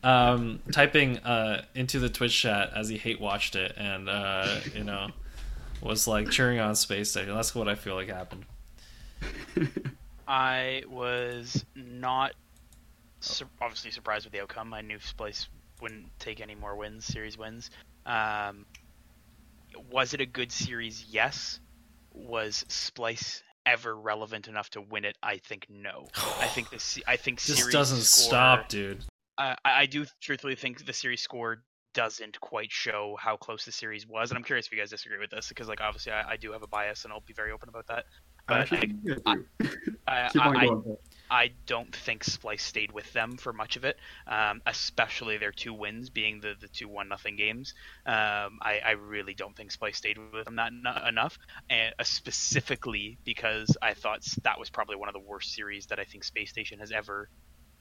[0.03, 4.83] um, typing uh, into the Twitch chat as he hate watched it and uh, you
[4.83, 5.09] know
[5.81, 7.33] was like cheering on Space Station.
[7.33, 8.45] That's what I feel like happened.
[10.27, 12.33] I was not
[13.19, 14.73] sur- obviously surprised with the outcome.
[14.73, 15.47] I knew Splice
[15.81, 17.71] wouldn't take any more wins, series wins.
[18.05, 18.65] Um,
[19.91, 21.05] was it a good series?
[21.09, 21.59] Yes.
[22.13, 25.17] Was Splice ever relevant enough to win it?
[25.23, 26.07] I think no.
[26.39, 26.99] I think this.
[27.07, 29.03] I think This series doesn't score, stop, dude.
[29.39, 31.63] I, I do truthfully think the series score
[31.93, 35.17] doesn't quite show how close the series was, and I'm curious if you guys disagree
[35.17, 37.51] with this because, like, obviously, I, I do have a bias, and I'll be very
[37.51, 38.05] open about that.
[38.47, 38.65] I But I
[40.07, 40.69] I, I,
[41.29, 45.73] I, don't think Splice stayed with them for much of it, um, especially their two
[45.73, 47.73] wins being the, the two one nothing games.
[48.05, 51.37] Um, I, I really don't think Splice stayed with them that n- enough,
[51.69, 55.99] and uh, specifically because I thought that was probably one of the worst series that
[55.99, 57.29] I think Space Station has ever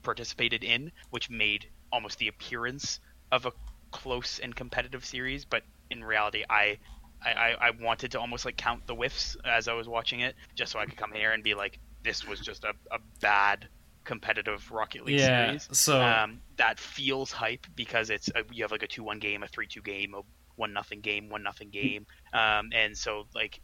[0.03, 2.99] participated in, which made almost the appearance
[3.31, 3.51] of a
[3.91, 6.77] close and competitive series, but in reality, I.
[7.21, 10.71] I, I wanted to almost like count the whiffs as I was watching it, just
[10.71, 13.67] so I could come here and be like, this was just a, a bad
[14.05, 15.57] competitive Rocket League Yeah.
[15.57, 15.67] series.
[15.73, 19.43] So Um, that feels hype because it's a, you have like a two one game,
[19.43, 20.21] a three two game, a
[20.55, 23.59] one nothing game, one nothing game, um, and so like,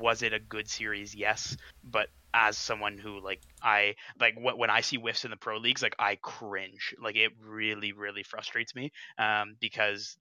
[0.00, 1.14] was it a good series?
[1.14, 5.58] Yes, but as someone who like I like when I see whiffs in the pro
[5.58, 6.94] leagues, like I cringe.
[7.02, 10.16] Like it really really frustrates me um, because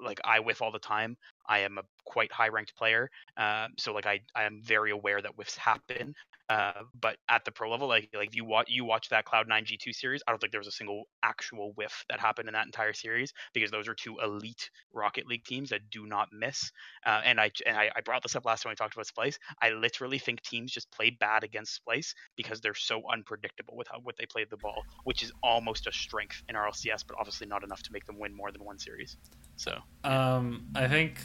[0.00, 1.16] like I whiff all the time.
[1.48, 5.20] I am a quite high ranked player, um, so like I I am very aware
[5.22, 6.14] that whiffs happen.
[6.48, 9.64] Uh, but at the pro level, like like you watch you watch that Cloud Nine
[9.64, 12.54] G two series, I don't think there was a single actual whiff that happened in
[12.54, 16.70] that entire series because those are two elite Rocket League teams that do not miss.
[17.06, 19.38] Uh, and I and I, I brought this up last time we talked about Splice.
[19.60, 24.00] I literally think teams just played bad against Splice because they're so unpredictable with how
[24.02, 27.64] what they played the ball, which is almost a strength in RLCS, but obviously not
[27.64, 29.16] enough to make them win more than one series.
[29.56, 31.18] So Um, I think,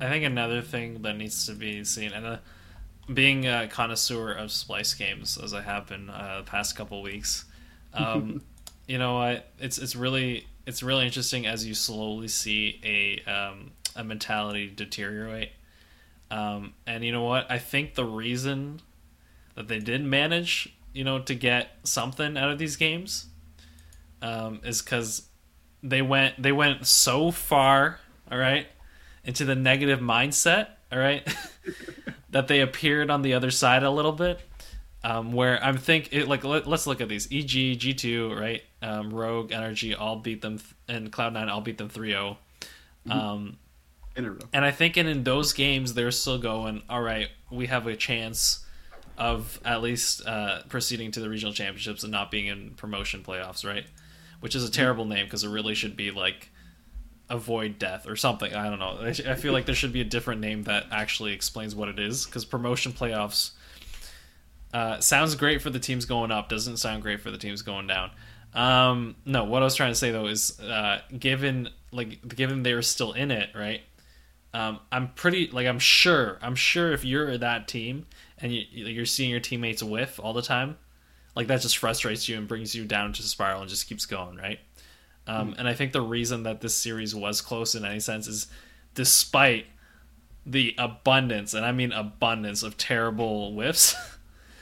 [0.00, 2.36] I think another thing that needs to be seen, and uh,
[3.12, 7.44] being a connoisseur of splice games as I have been uh, the past couple weeks,
[7.94, 8.42] um,
[8.86, 13.72] you know, I it's it's really it's really interesting as you slowly see a um,
[13.96, 15.52] a mentality deteriorate.
[16.30, 17.50] Um, and you know what?
[17.50, 18.80] I think the reason
[19.54, 23.26] that they did manage, you know, to get something out of these games,
[24.22, 25.28] um, is because
[25.82, 28.00] they went they went so far,
[28.30, 28.66] all right,
[29.24, 31.26] into the negative mindset, all right,
[32.30, 34.40] that they appeared on the other side a little bit.
[35.04, 37.26] Um, where I'm think it, like let, us look at these.
[37.26, 38.62] EG G2 right?
[38.82, 42.36] Um, Rogue NRG all beat them th- and Cloud9 all beat them 3-0
[43.10, 43.58] um,
[44.16, 44.38] in a row.
[44.52, 47.96] and I think in, in those games they're still going all right we have a
[47.96, 48.64] chance
[49.18, 53.66] of at least uh, proceeding to the regional championships and not being in promotion playoffs
[53.66, 53.86] right?
[54.38, 56.50] Which is a terrible name because it really should be like
[57.28, 58.54] avoid death or something.
[58.54, 58.98] I don't know.
[59.00, 62.26] I, feel like there should be a different name that actually explains what it is
[62.26, 63.52] because promotion playoffs
[64.74, 67.86] uh, sounds great for the teams going up doesn't sound great for the teams going
[67.86, 68.10] down.
[68.54, 72.82] Um, no what I was trying to say though is uh, given like given they're
[72.82, 73.80] still in it right
[74.54, 78.06] um, I'm pretty like I'm sure I'm sure if you're that team
[78.38, 80.76] and you, you're seeing your teammates whiff all the time,
[81.34, 84.04] like that just frustrates you and brings you down to the spiral and just keeps
[84.04, 84.58] going, right?
[85.26, 88.48] Um, And I think the reason that this series was close in any sense is
[88.94, 89.66] despite
[90.44, 93.94] the abundance, and I mean abundance of terrible whiffs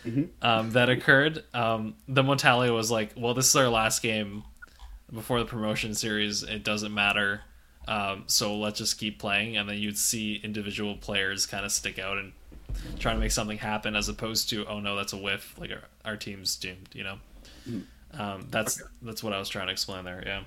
[0.42, 4.44] um, that occurred, um, the mentality was like, well, this is our last game
[5.12, 6.42] before the promotion series.
[6.42, 7.42] It doesn't matter.
[7.88, 11.98] Um, so let's just keep playing, and then you'd see individual players kind of stick
[11.98, 12.32] out and
[12.98, 15.54] try to make something happen, as opposed to oh no, that's a whiff.
[15.58, 16.90] Like our, our team's doomed.
[16.92, 17.18] You know,
[18.14, 20.22] um, that's that's what I was trying to explain there.
[20.24, 20.42] Yeah.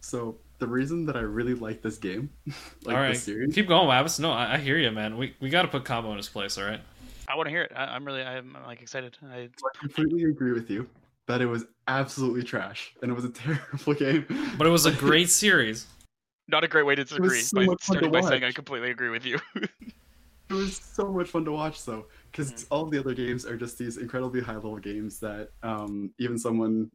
[0.00, 2.30] So the reason that I really like this game,
[2.84, 4.20] like all right, this series, keep going, Wabbits.
[4.20, 5.16] No, I, I hear you, man.
[5.16, 6.58] We we got to put combo in his place.
[6.58, 6.80] All right.
[7.28, 7.72] I want to hear it.
[7.74, 9.16] I, I'm really I'm like excited.
[9.30, 9.48] I, I
[9.78, 10.88] completely agree with you
[11.26, 14.26] that it was absolutely trash and it was a terrible game.
[14.58, 15.86] But it was a great series.
[16.48, 18.52] not a great way to disagree so by much fun to starting by saying I
[18.52, 19.38] completely agree with you.
[19.54, 22.66] It was so much fun to watch, though, because Mhm.
[22.70, 26.90] all the other games are just these incredibly high level games that um, even someone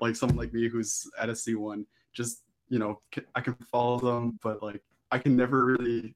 [0.00, 3.00] like someone like me who's at a C1 just you know
[3.34, 6.14] I can follow them, but like I can never really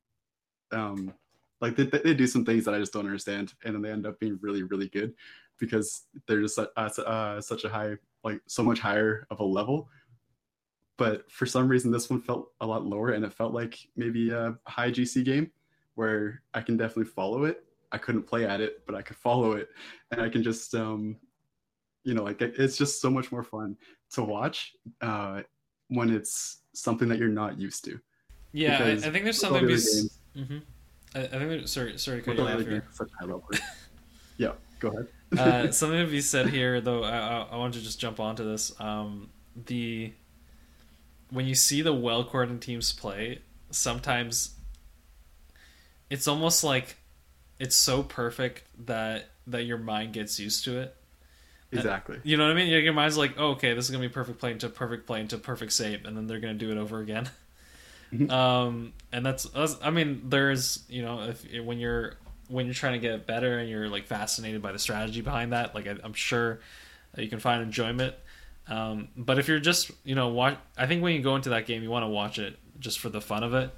[0.73, 1.15] um,
[1.61, 4.07] like they, they do some things that I just don't understand, and then they end
[4.07, 5.15] up being really really good
[5.59, 9.45] because they're just su- uh, uh, such a high like so much higher of a
[9.45, 9.89] level.
[10.97, 14.31] But for some reason, this one felt a lot lower, and it felt like maybe
[14.31, 15.51] a high GC game
[15.95, 17.65] where I can definitely follow it.
[17.93, 19.69] I couldn't play at it, but I could follow it,
[20.11, 21.17] and I can just, um,
[22.05, 23.77] you know, like it's just so much more fun
[24.13, 25.43] to watch uh,
[25.89, 27.99] when it's something that you're not used to.
[28.53, 29.67] Yeah, I, I think there's something.
[29.67, 29.73] Be...
[29.73, 30.59] games- hmm
[31.15, 32.85] I, I think there's, sorry, sorry to cut you off here.
[32.93, 33.49] such high level.
[34.37, 35.07] yeah, go ahead.
[35.39, 37.03] uh, something to be said here, though.
[37.03, 38.79] I, I, I want to just jump onto this.
[38.81, 39.31] Um,
[39.67, 40.13] the
[41.31, 44.55] when you see the well coordinated teams play, sometimes
[46.11, 46.97] it's almost like
[47.61, 50.97] it's so perfect that that your mind gets used to it.
[51.73, 52.19] Exactly.
[52.25, 52.69] You know what I mean?
[52.69, 55.39] Your mind's like, oh, okay, this is gonna be perfect play into perfect play into
[55.39, 57.31] perfect save, and then they're gonna do it over again.
[58.13, 58.31] Mhm.
[58.33, 62.15] um, and that's, that's, I mean, there's, you know, if when you're
[62.49, 65.75] when you're trying to get better and you're like fascinated by the strategy behind that,
[65.75, 66.59] like I, I'm sure
[67.17, 68.17] you can find enjoyment.
[68.67, 71.67] Um, but if you're just, you know, watch, I think when you go into that
[71.67, 73.71] game, you want to watch it just for the fun of it,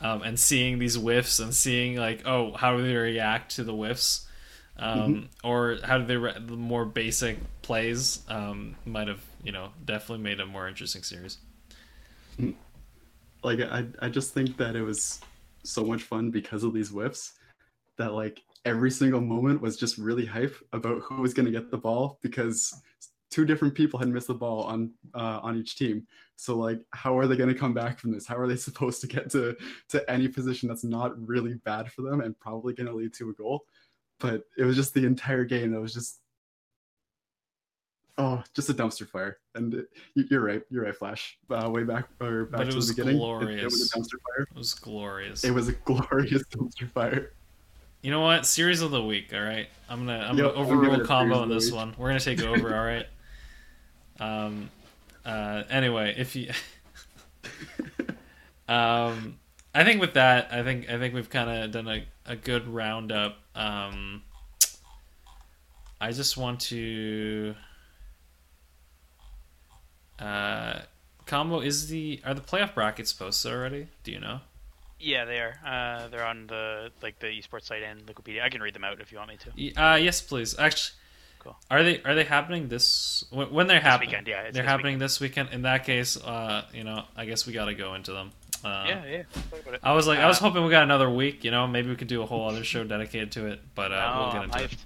[0.00, 3.74] um, and seeing these whiffs and seeing like, oh, how do they react to the
[3.74, 4.28] whiffs?
[4.78, 9.70] um, or how do they re- the more basic plays um, might have you know
[9.84, 11.38] definitely made a more interesting series.
[13.42, 15.20] like I, I just think that it was
[15.64, 17.34] so much fun because of these whiffs
[17.96, 21.70] that like every single moment was just really hype about who was going to get
[21.70, 22.80] the ball because
[23.30, 26.06] two different people had missed the ball on uh, on each team
[26.40, 29.00] so like how are they going to come back from this how are they supposed
[29.00, 29.56] to get to
[29.88, 33.28] to any position that's not really bad for them and probably going to lead to
[33.30, 33.64] a goal
[34.20, 36.20] but it was just the entire game that was just
[38.18, 41.82] oh just a dumpster fire and it, you- you're right you're right flash uh, way
[41.84, 44.46] back or back But it to was the beginning it- It, was a dumpster fire
[44.50, 45.44] It was glorious.
[45.44, 47.32] it was a glorious dumpster fire
[48.00, 48.46] you know what?
[48.46, 49.34] Series of the week.
[49.34, 51.74] All right, I'm gonna I'm gonna overrule combo on this week.
[51.74, 51.94] one.
[51.98, 52.72] We're gonna take over.
[52.76, 53.06] all right.
[54.20, 54.70] Um.
[55.28, 55.64] Uh.
[55.70, 56.50] Anyway, if you.
[58.68, 59.38] um.
[59.74, 62.66] I think with that, I think I think we've kind of done a, a good
[62.66, 63.36] roundup.
[63.54, 64.22] Um.
[66.00, 67.54] I just want to.
[70.18, 70.80] Uh,
[71.26, 73.88] combo is the are the playoff brackets posted already?
[74.02, 74.40] Do you know?
[75.00, 75.54] Yeah, they are.
[75.64, 78.42] Uh, they're on the like the esports site and Wikipedia.
[78.42, 79.80] I can read them out if you want me to.
[79.80, 80.58] Uh, yes, please.
[80.58, 80.97] Actually,
[81.38, 81.56] Cool.
[81.70, 84.10] are they are they happening this when when they're happening?
[84.10, 85.50] weekend, yeah, they're this happening this weekend.
[85.52, 88.32] In that case, uh, you know, I guess we got to go into them.
[88.64, 89.22] Uh, yeah, yeah.
[89.50, 89.80] Talk about it.
[89.84, 91.44] I was like, I was Uh, hoping we got another week.
[91.44, 93.60] You know, maybe we could do a whole other show dedicated to it.
[93.74, 94.76] But uh, No, we'll get into it.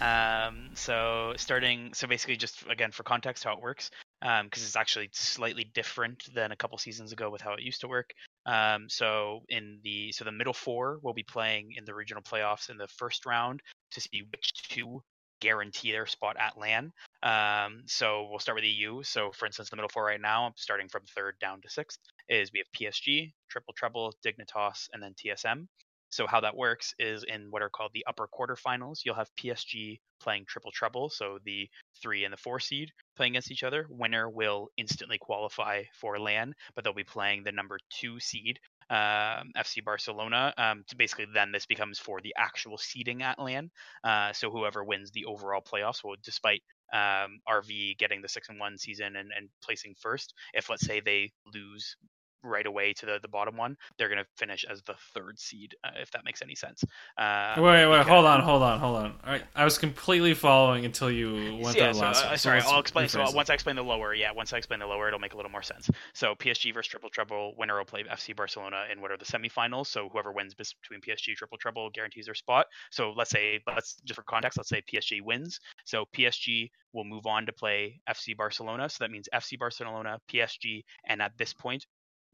[0.00, 5.10] Um, so starting, so basically, just again for context, how it works, because it's actually
[5.12, 8.12] slightly different than a couple seasons ago with how it used to work.
[8.46, 12.70] Um, so in the so the middle four will be playing in the regional playoffs
[12.70, 13.60] in the first round
[13.92, 15.02] to see which two
[15.42, 16.92] guarantee their spot at LAN.
[17.22, 19.02] Um, so we'll start with the EU.
[19.02, 22.50] So for instance, the middle four right now, starting from third down to sixth, is
[22.52, 25.66] we have PSG, Triple Trouble, Dignitas, and then TSM.
[26.10, 29.98] So how that works is in what are called the upper quarterfinals, you'll have PSG
[30.20, 31.68] playing triple trouble, so the
[32.02, 33.86] three and the four seed playing against each other.
[33.88, 38.58] Winner will instantly qualify for LAN, but they'll be playing the number two seed,
[38.92, 40.52] um, FC Barcelona.
[40.58, 43.70] Um, basically, then this becomes for the actual seeding at LAN.
[44.04, 46.62] Uh, so whoever wins the overall playoffs will, despite
[46.92, 51.00] um, RV getting the six and one season and, and placing first, if let's say
[51.00, 51.96] they lose
[52.42, 55.74] right away to the, the bottom one, they're going to finish as the third seed,
[55.84, 56.82] uh, if that makes any sense.
[57.18, 59.14] Uh, Wait, wait, because- hold on, hold on, hold on.
[59.24, 62.28] All right, I was completely following until you went yeah, to the so, last uh,
[62.28, 62.38] one.
[62.38, 63.08] sorry, let's I'll explain.
[63.08, 65.36] So once I explain the lower, yeah, once I explain the lower, it'll make a
[65.36, 65.90] little more sense.
[66.14, 69.86] So PSG versus Triple Trouble, winner will play FC Barcelona in what are the semifinals.
[69.86, 72.66] So whoever wins between PSG Triple Trouble guarantees their spot.
[72.90, 75.60] So let's say, let's just for context, let's say PSG wins.
[75.84, 78.88] So PSG will move on to play FC Barcelona.
[78.88, 81.86] So that means FC Barcelona, PSG, and at this point,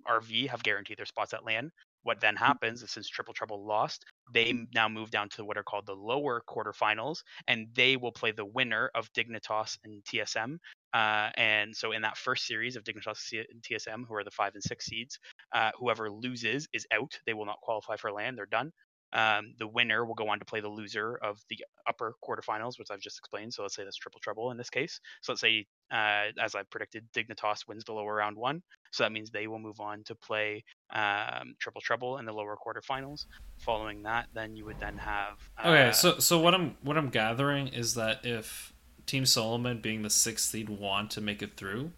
[0.07, 1.71] RV have guaranteed their spots at LAN.
[2.03, 5.63] What then happens is since Triple Trouble lost, they now move down to what are
[5.63, 7.19] called the lower quarterfinals,
[7.49, 10.59] and they will play the winner of Dignitas and TSM.
[10.95, 14.55] Uh, and so in that first series of Dignitas and TSM, who are the five
[14.55, 15.19] and six seeds,
[15.55, 17.19] uh, whoever loses is out.
[17.27, 18.37] They will not qualify for LAN.
[18.37, 18.73] They're done.
[19.13, 22.89] Um, the winner will go on to play the loser of the upper quarterfinals, which
[22.91, 23.55] I've just explained.
[23.55, 25.01] So let's say that's triple trouble in this case.
[25.23, 28.63] So let's say, uh, as I predicted, Dignitas wins the lower round one.
[28.91, 32.57] So that means they will move on to play um, triple trouble in the lower
[32.57, 33.27] quarterfinals.
[33.59, 35.39] Following that, then you would then have.
[35.59, 38.73] Uh, Okay, so so what I'm what I'm gathering is that if
[39.07, 41.93] Team Solo Mid, being the sixth seed, want to make it through,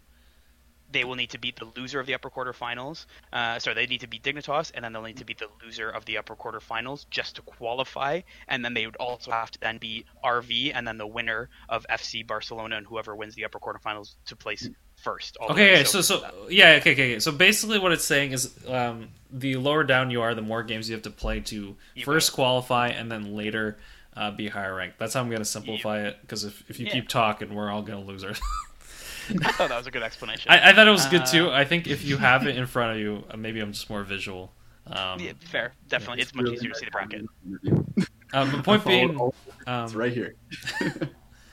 [0.91, 3.05] they will need to beat the loser of the upper quarterfinals.
[3.31, 5.89] Uh, sorry, they need to beat Dignitas, and then they'll need to beat the loser
[5.89, 8.21] of the upper quarterfinals just to qualify.
[8.47, 11.85] And then they would also have to then beat RV, and then the winner of
[11.89, 15.37] FC Barcelona, and whoever wins the upper quarterfinals to place first.
[15.41, 17.19] Okay, okay, so so yeah, okay, okay, okay.
[17.19, 20.89] So basically, what it's saying is, um, the lower down you are, the more games
[20.89, 22.35] you have to play to You first bet.
[22.35, 23.77] qualify and then later
[24.15, 24.99] uh, be higher ranked.
[24.99, 26.17] That's how I'm gonna simplify it.
[26.21, 26.93] Because if, if you Yeah.
[26.93, 28.33] keep talking, we're all gonna lose our.
[29.45, 30.51] I thought that was a good explanation.
[30.51, 31.49] I, I thought it was good too.
[31.49, 33.89] Uh, I think if you have it in front of you, uh, maybe I'm just
[33.89, 34.53] more visual.
[34.87, 36.21] Um, yeah, fair, definitely.
[36.21, 37.25] It's much Really easier to see the bracket.
[38.33, 39.19] uh, the point being,
[39.67, 40.35] um, it's right here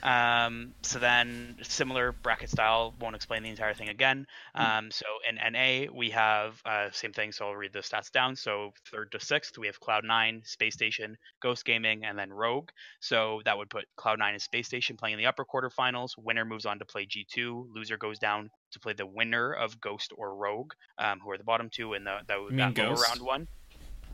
[0.03, 4.27] Um, so then similar bracket style, won't explain the entire thing again.
[4.57, 4.79] Mm-hmm.
[4.79, 7.33] Um, so in NA we have uh, same thing.
[7.33, 8.37] So I'll read the stats down.
[8.37, 12.71] So third to sixth we have Cloud9, Space Station, Ghost Gaming, and then Rogue.
[13.01, 16.11] So that would put Cloud9 and Space Station playing in the upper quarterfinals.
[16.17, 17.75] Winner moves on to play G2.
[17.75, 21.45] Loser goes down to play the winner of Ghost or Rogue, um, who are the
[21.45, 23.49] bottom two in the, the that lower round one.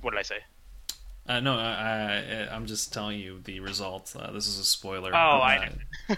[0.01, 0.39] What did I say?
[1.27, 4.15] Uh, no, I, I, I'm just telling you the results.
[4.15, 5.11] Uh, this is a spoiler.
[5.15, 5.71] Oh, I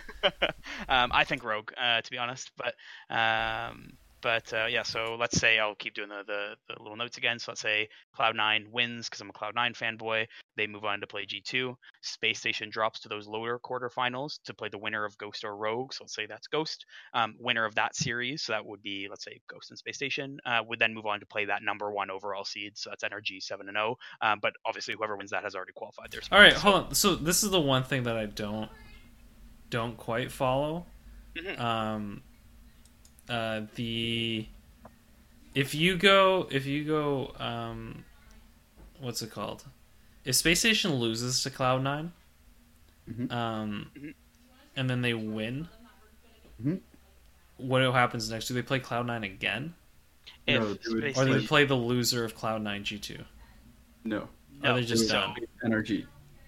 [0.88, 2.50] um, I think Rogue, uh, to be honest.
[2.56, 2.74] But
[3.14, 3.92] um,
[4.26, 7.38] but uh, yeah, so let's say I'll keep doing the, the, the little notes again.
[7.38, 10.26] So let's say Cloud9 wins because I'm a Cloud9 fanboy.
[10.56, 11.76] They move on to play G2.
[12.02, 15.94] Space Station drops to those lower quarterfinals to play the winner of Ghost or Rogue.
[15.94, 16.86] So let's say that's Ghost.
[17.14, 20.40] Um, winner of that series, so that would be let's say Ghost and Space Station,
[20.44, 22.76] uh, would then move on to play that number one overall seed.
[22.76, 23.96] So that's NRG seven and zero.
[24.22, 26.22] Um, but obviously, whoever wins that has already qualified their.
[26.32, 26.62] All right, spot.
[26.62, 26.94] hold on.
[26.96, 28.70] So this is the one thing that I don't
[29.70, 30.84] don't quite follow.
[31.36, 31.60] Mhm.
[31.60, 32.22] Um,
[33.28, 34.46] uh, the
[35.54, 38.04] if you go if you go um,
[39.00, 39.64] what's it called?
[40.24, 42.12] If Space Station loses to Cloud 9
[43.08, 43.32] Mhm.
[43.32, 44.14] um, Mhm.
[44.74, 45.68] and then they win,
[46.62, 46.80] Mhm.
[47.56, 48.48] what happens next?
[48.48, 49.74] Do they play Cloud Nine again,
[50.46, 53.24] If No, they would or do they play the loser of Cloud Nine G two?
[54.04, 54.28] No.
[54.64, 55.36] Are they just So, done?
[55.64, 56.06] NRG.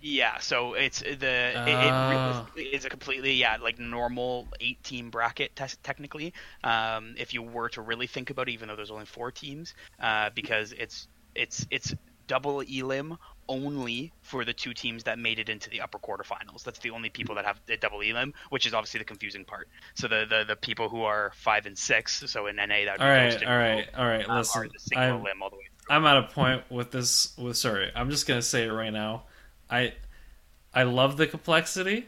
[0.09, 2.47] Yeah, so it's the it, Ah.
[2.47, 6.33] it really is a completely yeah like normal eight team bracket te- technically.
[6.65, 9.75] Um, if you were to really think about it, even though there's only four teams,
[10.01, 11.95] uh, because it's it's it's
[12.27, 13.19] double elim
[13.51, 16.63] only for the two teams that made it into the upper quarterfinals.
[16.63, 19.69] That's the only people that have the double elim, which is obviously the confusing part.
[19.95, 23.09] So the the, the people who are five and six, so in NA that all
[23.09, 24.29] right, all right, all right.
[24.29, 25.69] um, Listen, I'm, elim all the way.
[25.91, 27.37] I'm at a point with this.
[27.37, 29.25] With sorry, I'm just gonna say it right now.
[29.71, 29.95] I
[30.73, 32.07] I love the complexity.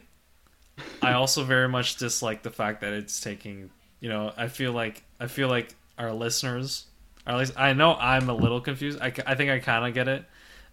[1.01, 3.69] I also very much dislike the fact that it's taking.
[3.99, 6.85] You know, I feel like I feel like our listeners,
[7.25, 8.99] or at least I know I'm a little confused.
[9.01, 10.25] I, I think I kind of get it,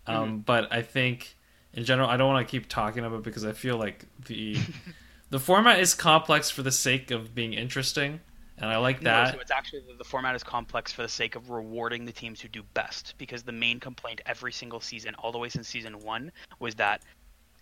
[0.06, 1.36] um, but I think
[1.74, 4.56] in general I don't want to keep talking about it because I feel like the
[5.30, 8.20] the format is complex for the sake of being interesting,
[8.60, 9.34] and I like No, that.
[9.34, 12.40] so it's actually the, the format is complex for the sake of rewarding the teams
[12.40, 13.14] who do best.
[13.18, 17.02] Because the main complaint every single season, all the way since season one, was that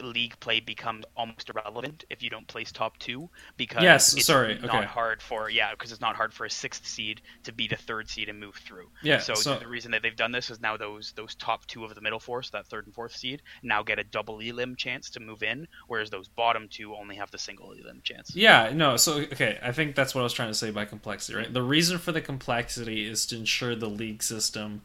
[0.01, 3.28] league play becomes almost irrelevant if you don't place top two.
[3.57, 4.84] Because Yes, it's sorry, not okay.
[4.84, 8.09] hard for yeah, because it's not hard for a sixth seed to beat a third
[8.09, 8.88] seed and move through.
[9.03, 11.84] Yeah, So, so- the reason that they've done this is now those those top two
[11.84, 14.76] of the middle four, so that third and fourth seed, now get a double elim
[14.76, 18.34] chance to move in, whereas those bottom two only have the single elim chance.
[18.34, 21.36] Yeah, no, so okay, I think that's what I was trying to say by complexity,
[21.38, 21.53] right?
[21.53, 24.82] The reason for the complexity is to ensure the league system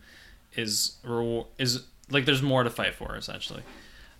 [0.55, 0.97] is
[1.57, 3.63] is like there's more to fight for essentially.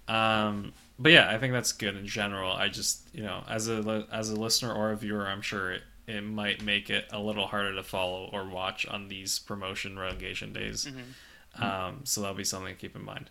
[0.07, 2.51] Um but yeah, I think that's good in general.
[2.51, 5.81] I just, you know, as a as a listener or a viewer, I'm sure it,
[6.07, 10.53] it might make it a little harder to follow or watch on these promotion relegation
[10.53, 10.87] days.
[11.57, 13.29] Um so that'll be something to keep in mind.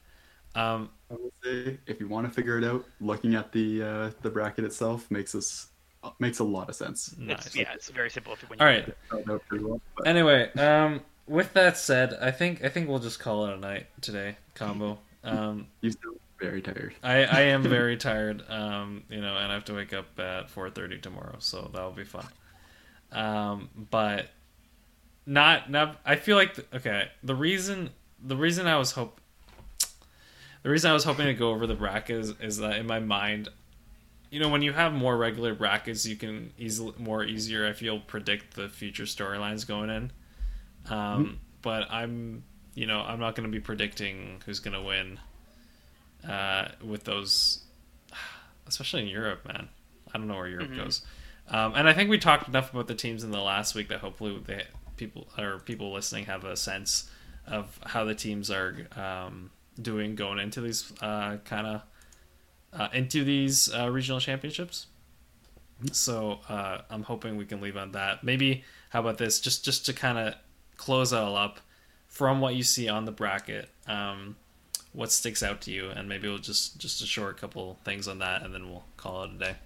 [0.54, 4.10] Um I would say if you want to figure it out, looking at the uh,
[4.22, 5.68] the bracket itself makes us
[6.18, 7.14] makes a lot of sense.
[7.18, 7.46] nice.
[7.46, 8.94] It's, yeah, it's very simple if you when All you right.
[9.12, 13.46] Out well, but- Anyway, um, with that said, I think I think we'll just call
[13.46, 14.98] it a night today, combo.
[15.22, 16.94] Um, You sound very tired.
[17.02, 20.50] I, I am very tired, um, you know, and I have to wake up at
[20.50, 22.26] four thirty tomorrow, so that'll be fun.
[23.12, 24.30] Um, but
[25.26, 26.00] not not.
[26.04, 27.08] I feel like okay.
[27.22, 27.90] The reason
[28.22, 29.20] the reason I was hope
[30.62, 33.00] the reason I was hoping to go over the brackets is, is that in my
[33.00, 33.48] mind,
[34.30, 37.66] you know, when you have more regular brackets, you can easily more easier.
[37.66, 40.12] I feel predict the future storylines going in.
[40.90, 45.18] Um, But I'm, you know, I'm not going to be predicting who's going to win
[46.28, 47.64] uh, with those,
[48.66, 49.68] especially in Europe, man.
[50.12, 50.76] I don't know where Europe Mhm.
[50.76, 51.02] goes.
[51.48, 54.00] Um, and I think we talked enough about the teams in the last week that
[54.00, 54.66] hopefully they
[54.96, 57.10] people or people listening have a sense
[57.46, 61.82] of how the teams are um, doing going into these uh, kind of
[62.72, 64.86] uh, into these uh, regional championships.
[65.92, 68.22] So uh, I'm hoping we can leave on that.
[68.22, 69.40] Maybe how about this?
[69.40, 70.34] Just just to kind of
[70.76, 71.60] close it all up
[72.06, 73.70] from what you see on the bracket.
[73.86, 74.36] Um,
[74.92, 78.18] what sticks out to you, and maybe we'll just just a short couple things on
[78.18, 79.56] that, and then we'll call it a day.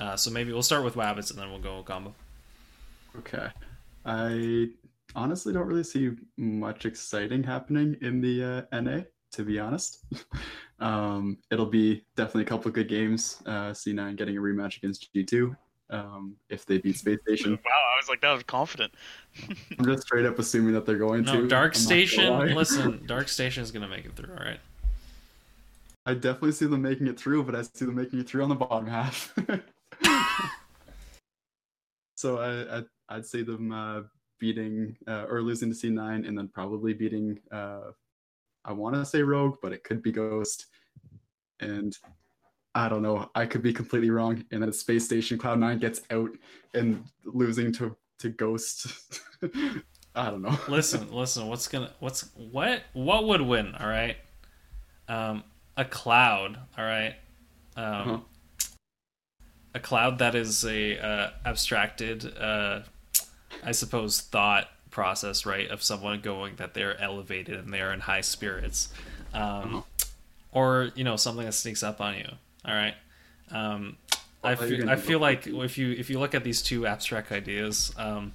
[0.00, 2.14] Uh, so maybe we'll start with Wabbits, and then we'll go combo.
[3.18, 3.48] Okay.
[4.04, 4.68] I
[5.14, 10.04] honestly don't really see much exciting happening in the uh, NA, to be honest.
[10.80, 13.40] um, it'll be definitely a couple good games.
[13.46, 15.56] Uh, C9 getting a rematch against G2
[15.90, 17.52] um, if they beat Space Station.
[17.52, 18.92] Wow, I was like that was confident.
[19.78, 21.32] I'm just straight up assuming that they're going to.
[21.32, 22.38] No, I'm Dark Station.
[22.54, 24.34] Listen, Dark Station is gonna make it through.
[24.34, 24.60] All right.
[26.06, 28.50] I definitely see them making it through, but I see them making it through on
[28.50, 29.34] the bottom half.
[32.24, 34.00] So I, I I'd say them uh,
[34.38, 37.90] beating uh, or losing to C9 and then probably beating uh,
[38.64, 40.66] I want to say Rogue, but it could be Ghost.
[41.60, 41.94] And
[42.74, 43.30] I don't know.
[43.34, 44.44] I could be completely wrong.
[44.50, 46.30] And then Space Station Cloud9 gets out
[46.74, 48.86] and losing to to Ghost.
[50.16, 50.56] I don't know.
[50.68, 51.46] listen, listen.
[51.46, 51.90] What's gonna?
[52.00, 52.82] What's what?
[52.92, 53.74] What would win?
[53.74, 54.16] All right.
[55.08, 55.44] Um,
[55.76, 56.58] a cloud.
[56.78, 57.16] All right.
[57.76, 58.18] Um, Uh-huh.
[59.74, 62.80] a cloud that is a uh, abstracted, uh,
[63.64, 68.20] I suppose, thought process, right, of someone going that they're elevated and they're in high
[68.20, 68.92] spirits,
[69.32, 69.82] um, Uh-huh.
[70.52, 72.28] or you know something that sneaks up on you.
[72.64, 72.94] All right.
[73.50, 73.96] Um,
[74.42, 76.44] I I thought you were feel, I feel like if you if you look at
[76.44, 78.32] these two abstract ideas, um,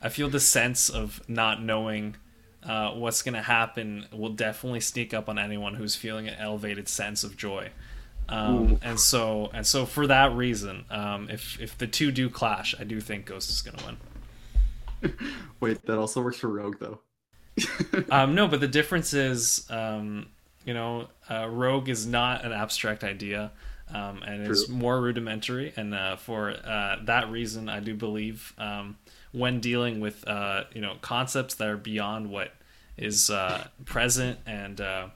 [0.00, 2.16] I feel the sense of not knowing
[2.64, 6.88] uh, what's going to happen will definitely sneak up on anyone who's feeling an elevated
[6.88, 7.70] sense of joy.
[8.28, 12.74] Um, and so and so for that reason, um, if if the two do clash,
[12.78, 15.12] I do think Ghost is going to win.
[15.60, 17.00] Wait, that also works for Rogue though.
[18.10, 20.26] Um, no, but the difference is, um,
[20.64, 23.52] you know, uh, Rogue is not an abstract idea,
[23.92, 24.56] um, and True.
[24.68, 25.72] more rudimentary.
[25.76, 28.96] And uh, for uh, that reason, I do believe um,
[29.32, 32.52] when dealing with uh, you know concepts that are beyond what
[32.96, 35.06] is uh, present and uh,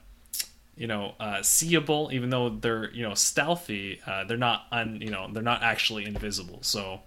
[0.75, 5.09] you know uh, seeable, even though they're you know stealthy, uh, they're not un you
[5.09, 6.59] know they're not actually invisible.
[6.61, 7.01] So.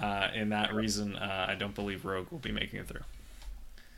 [0.00, 3.02] Uh, in that reason, uh, I don't believe Rogue will be making it through.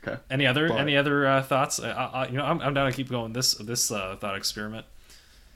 [0.05, 0.19] Okay.
[0.29, 1.79] Any other But- any other uh, thoughts?
[1.79, 4.85] I, I, you know, I'm, I'm down to keep going this this uh, thought experiment.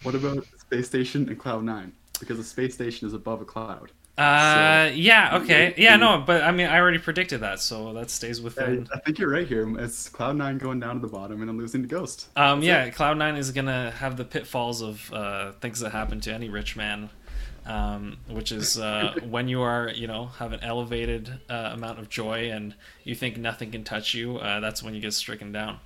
[0.04, 1.92] What about Space Station and Cloud9?
[2.20, 3.92] Because the Space Station is above a cloud.
[4.18, 8.40] Uh, yeah, okay, yeah, no, but I mean, I already predicted that, so that stays
[8.40, 8.88] I, within.
[8.92, 9.78] I think you're right here.
[9.78, 12.28] It's Cloud9 going down to the bottom and I'm losing to Ghost.
[12.36, 16.20] Um, That's yeah, Cloud Nine is gonna have the pitfalls of uh, things that happen
[16.22, 17.12] to any rich man,
[17.68, 22.10] um, which is uh, when you are, you know, have an elevated uh, amount of
[22.10, 22.74] joy and
[23.04, 24.38] you think nothing can touch you.
[24.38, 25.80] Uh, that's when you get stricken down.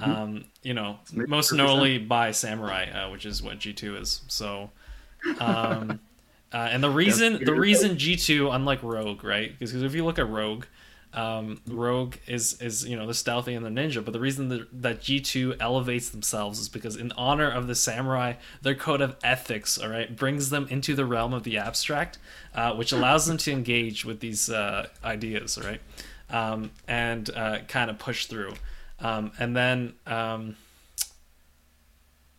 [0.00, 4.22] Um, you know, most notably by Samurai, uh, which is what G two is.
[4.28, 4.70] So,
[5.40, 6.00] um,
[6.52, 9.58] uh, and the reason the reason G two, unlike Rogue, right?
[9.58, 10.64] Because if you look at Rogue,
[11.14, 14.82] um, Rogue is is you know the stealthy and the ninja, but the reason that,
[14.82, 19.16] that G two elevates themselves is because in honor of the samurai, their code of
[19.24, 22.18] ethics, all right, brings them into the realm of the abstract,
[22.54, 25.80] uh, which allows them to engage with these uh, ideas, right,
[26.30, 28.52] um, and uh, kind of push through,
[29.00, 29.94] um, and then.
[30.06, 30.56] Um,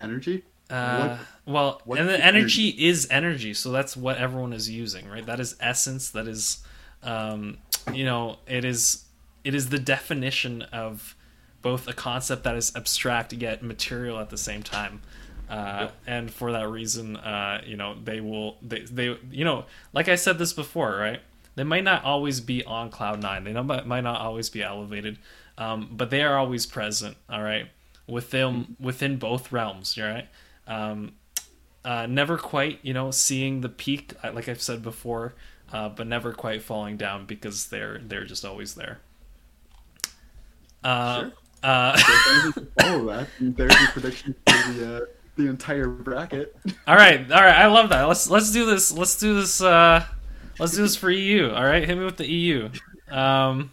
[0.02, 0.44] Energy?
[0.70, 5.26] uh, well, what and the energy is energy, so that's what everyone is using, right?
[5.26, 6.10] That is essence.
[6.12, 6.64] That is,
[7.02, 7.58] um,
[7.92, 9.06] you know, it is
[9.44, 11.16] it is the definition of
[11.62, 15.02] both a concept that is abstract yet material at the same time.
[15.50, 20.08] Uh, and for that reason, uh, you know, they will they they you know, like
[20.08, 21.22] I said this before, right?
[21.56, 23.44] They might not always be on cloud nine.
[23.44, 25.18] They might not always be elevated,
[25.60, 27.18] um, but they are always present.
[27.30, 27.68] All right,
[28.08, 29.96] within within both realms.
[30.00, 30.28] All right.
[30.68, 31.14] Um,
[31.86, 35.34] uh, never quite, you know, seeing the peak, like I've said before,
[35.72, 39.00] uh, but never quite falling down because they're they're just always there.
[40.84, 41.34] Uh, Sure.
[41.64, 45.06] uh, So if anything can follow that, there's your prediction for the uh,
[45.36, 46.56] the entire bracket.
[46.88, 48.04] all right, all right, I love that.
[48.04, 48.92] Let's let's do this.
[48.92, 49.62] Let's do this.
[49.62, 50.06] Uh,
[50.60, 51.50] let's do this for EU.
[51.52, 52.70] All right, hit me with the EU.
[53.10, 53.72] Um,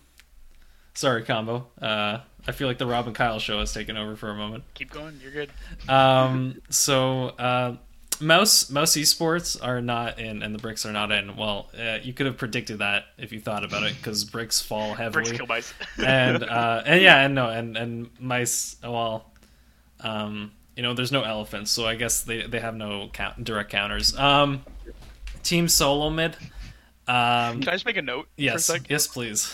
[0.96, 1.66] sorry, combo.
[1.80, 2.18] Uh,
[2.48, 4.64] I feel like the Rob and Kyle show has taken over for a moment.
[4.74, 5.20] Keep going.
[5.22, 5.50] You're good.
[5.88, 7.76] Um, so uh,
[8.20, 11.36] mouse mouse esports are not in, and the bricks are not in.
[11.36, 14.94] Well, uh, you could have predicted that if you thought about it, because bricks fall
[14.94, 15.74] heavily, Bricks kill mice.
[16.04, 18.76] and uh, and yeah, and no, and and mice.
[18.82, 19.30] Well,
[20.00, 23.70] um, you know, there's no elephants, so I guess they they have no count, direct
[23.70, 24.16] counters.
[24.16, 24.64] Um,
[25.42, 26.36] team solo mid.
[27.08, 29.52] Um, Can I just make a note for a yes, yes, please.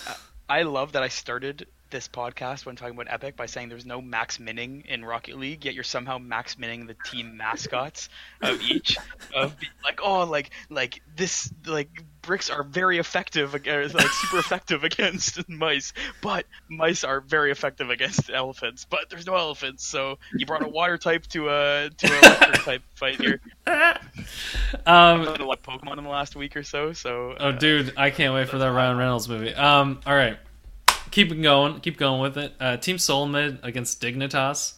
[0.52, 4.02] I love that I started this podcast when talking about Epic by saying there's no
[4.02, 8.10] max minning in Rocket League, yet you're somehow max minning the team mascots
[8.42, 8.98] of each.
[9.34, 15.49] of like, oh, like like this, like bricks are very effective, like super effective against
[15.49, 18.86] mice, but mice are very effective against elephants.
[18.89, 22.62] But there's no elephants, so you brought a water type to a to a electric
[22.62, 23.40] type fight here.
[23.66, 23.97] um,
[24.86, 27.36] I've done a lot of Pokemon in the last week or so, so.
[27.39, 29.55] Oh, uh, dude, I can't wait for that Ryan Reynolds movie.
[29.55, 30.39] Um, all right,
[31.11, 32.55] keep it going, keep going with it.
[32.59, 34.74] Uh, Team Solo Mid against Dignitas.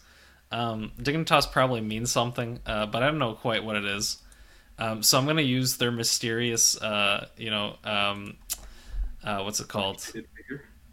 [0.51, 4.19] Um, Dignitas probably means something, uh, but I don't know quite what it is.
[4.79, 8.37] Um, so I'm gonna use their mysterious, uh, you know, um,
[9.23, 10.07] uh, what's it called?
[10.15, 10.27] It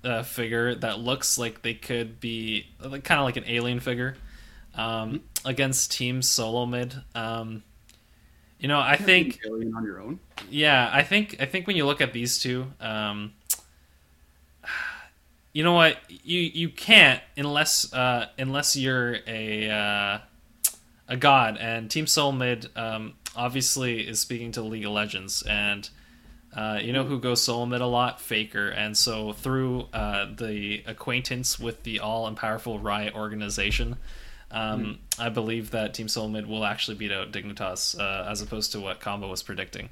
[0.04, 4.16] uh, figure that looks like they could be like, kind of like an alien figure
[4.76, 6.96] um, against Team Solo Mid.
[7.16, 7.64] Um,
[8.60, 10.20] You know, I think alien on your own.
[10.50, 13.34] yeah, I think I think when you look at these two, um,
[15.54, 20.20] you know what you you can't unless uh, unless you're a uh,
[21.12, 21.58] a god.
[21.60, 25.88] And Team Solo Mid um, obviously is speaking to League of Legends, and
[26.56, 28.70] uh, you know who goes Solo Mid a lot, Faker.
[28.70, 33.98] And so through uh, the acquaintance with the all and powerful Riot organization.
[34.54, 38.74] Um, I believe that Team Solo Mid will actually beat out Dignitas uh, as opposed
[38.74, 39.90] to what Combo was predicting.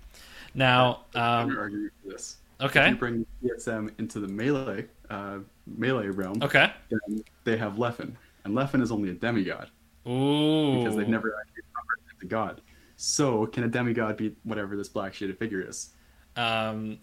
[0.53, 1.71] Now, um, for
[2.03, 2.37] this.
[2.59, 7.75] If okay, you bring TSM into the melee uh, melee realm, okay, then they have
[7.75, 9.69] Leffen, and Leffen is only a demigod
[10.09, 12.61] ooh, because they've never actually converted into god.
[12.95, 15.89] So can a demigod beat whatever this black shaded figure is?
[16.35, 16.99] Um,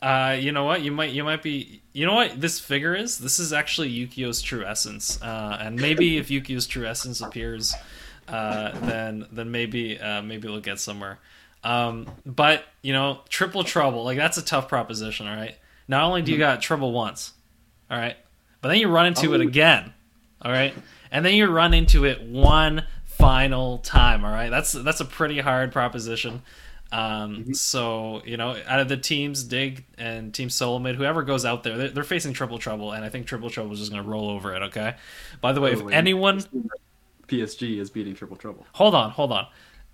[0.00, 0.82] uh, you know what?
[0.82, 1.82] You might, you might be.
[1.92, 3.18] You know what this figure is?
[3.18, 5.20] This is actually Yukeo's true essence.
[5.20, 7.74] Uh, and maybe if Yukeo's true essence appears,
[8.28, 11.18] uh, then then maybe uh, maybe we'll get somewhere.
[11.64, 15.26] Um, but you know, triple trouble like that's a tough proposition.
[15.26, 15.56] All right.
[15.88, 17.32] Not only do you got trouble once,
[17.90, 18.16] all right,
[18.60, 19.40] but then you run into it Oh.
[19.40, 19.92] again,
[20.42, 20.74] all right,
[21.10, 24.24] and then you run into it one final time.
[24.24, 24.50] All right.
[24.50, 26.42] That's that's a pretty hard proposition.
[26.90, 31.62] Um, so you know, out of the teams, Dig and Team Solomid, whoever goes out
[31.62, 34.08] there, they're, they're facing Triple Trouble, and I think Triple Trouble is just going to
[34.08, 34.62] roll over it.
[34.62, 34.94] Okay.
[35.42, 36.40] By the way, if Oh, anyone,
[37.26, 38.66] PSG is beating Triple Trouble.
[38.72, 39.46] hold on, hold on.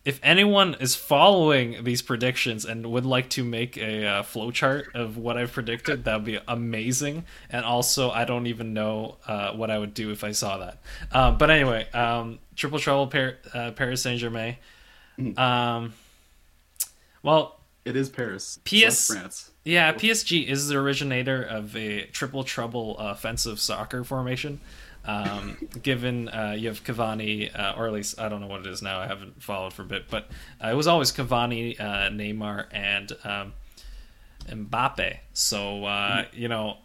[0.04, 5.16] If anyone is following these predictions and would like to make a uh, flowchart of
[5.16, 7.24] what I've predicted, that would be amazing.
[7.48, 10.78] And also, I don't even know uh, what I would do if I saw that.
[11.10, 14.56] Um, but anyway, um, Triple Trouble, Par- uh, Paris Saint Germain.
[15.38, 15.94] Um,
[17.22, 18.58] well, It is Paris.
[18.64, 19.52] PS France.
[19.64, 24.60] yeah, PSG is the originator of a triple trouble uh, offensive soccer formation.
[25.06, 28.66] Um, given uh, you have Cavani, uh, or at least I don't know what it
[28.66, 29.00] is now.
[29.00, 30.28] I haven't followed for a bit, but
[30.62, 33.52] uh, it was always Cavani, uh, Neymar, and um,
[34.48, 35.18] Mbappe.
[35.34, 36.78] So uh, you know,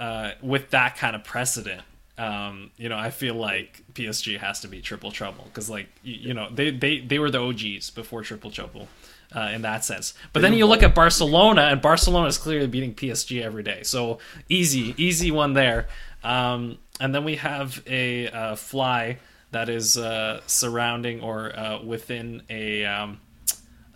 [0.00, 1.82] uh, with that kind of precedent,
[2.18, 6.28] um, you know, I feel like PSG has to be triple trouble because, like, you,
[6.28, 8.88] you know, they, they they were the OGs before triple trouble.
[9.34, 12.94] Uh, in that sense, but then you look at Barcelona, and Barcelona is clearly beating
[12.94, 13.82] PSG every day.
[13.82, 14.18] So
[14.50, 15.88] easy, easy one there.
[16.22, 19.18] Um, and then we have a uh, fly
[19.50, 23.20] that is uh, surrounding or uh, within a um,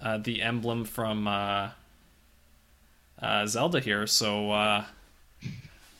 [0.02, 1.70] uh, the emblem from uh,
[3.22, 4.08] uh, Zelda here.
[4.08, 4.84] So uh,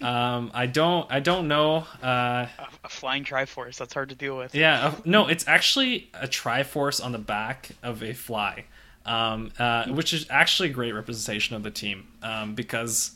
[0.03, 1.87] um, I don't I don't know.
[2.03, 3.78] Uh, A, a flying Triforce.
[3.78, 4.53] That's hard to deal with.
[4.55, 8.65] yeah, no, it's actually a Triforce on the back of a fly,
[9.05, 13.15] um, uh, which is actually a great representation of the team um, because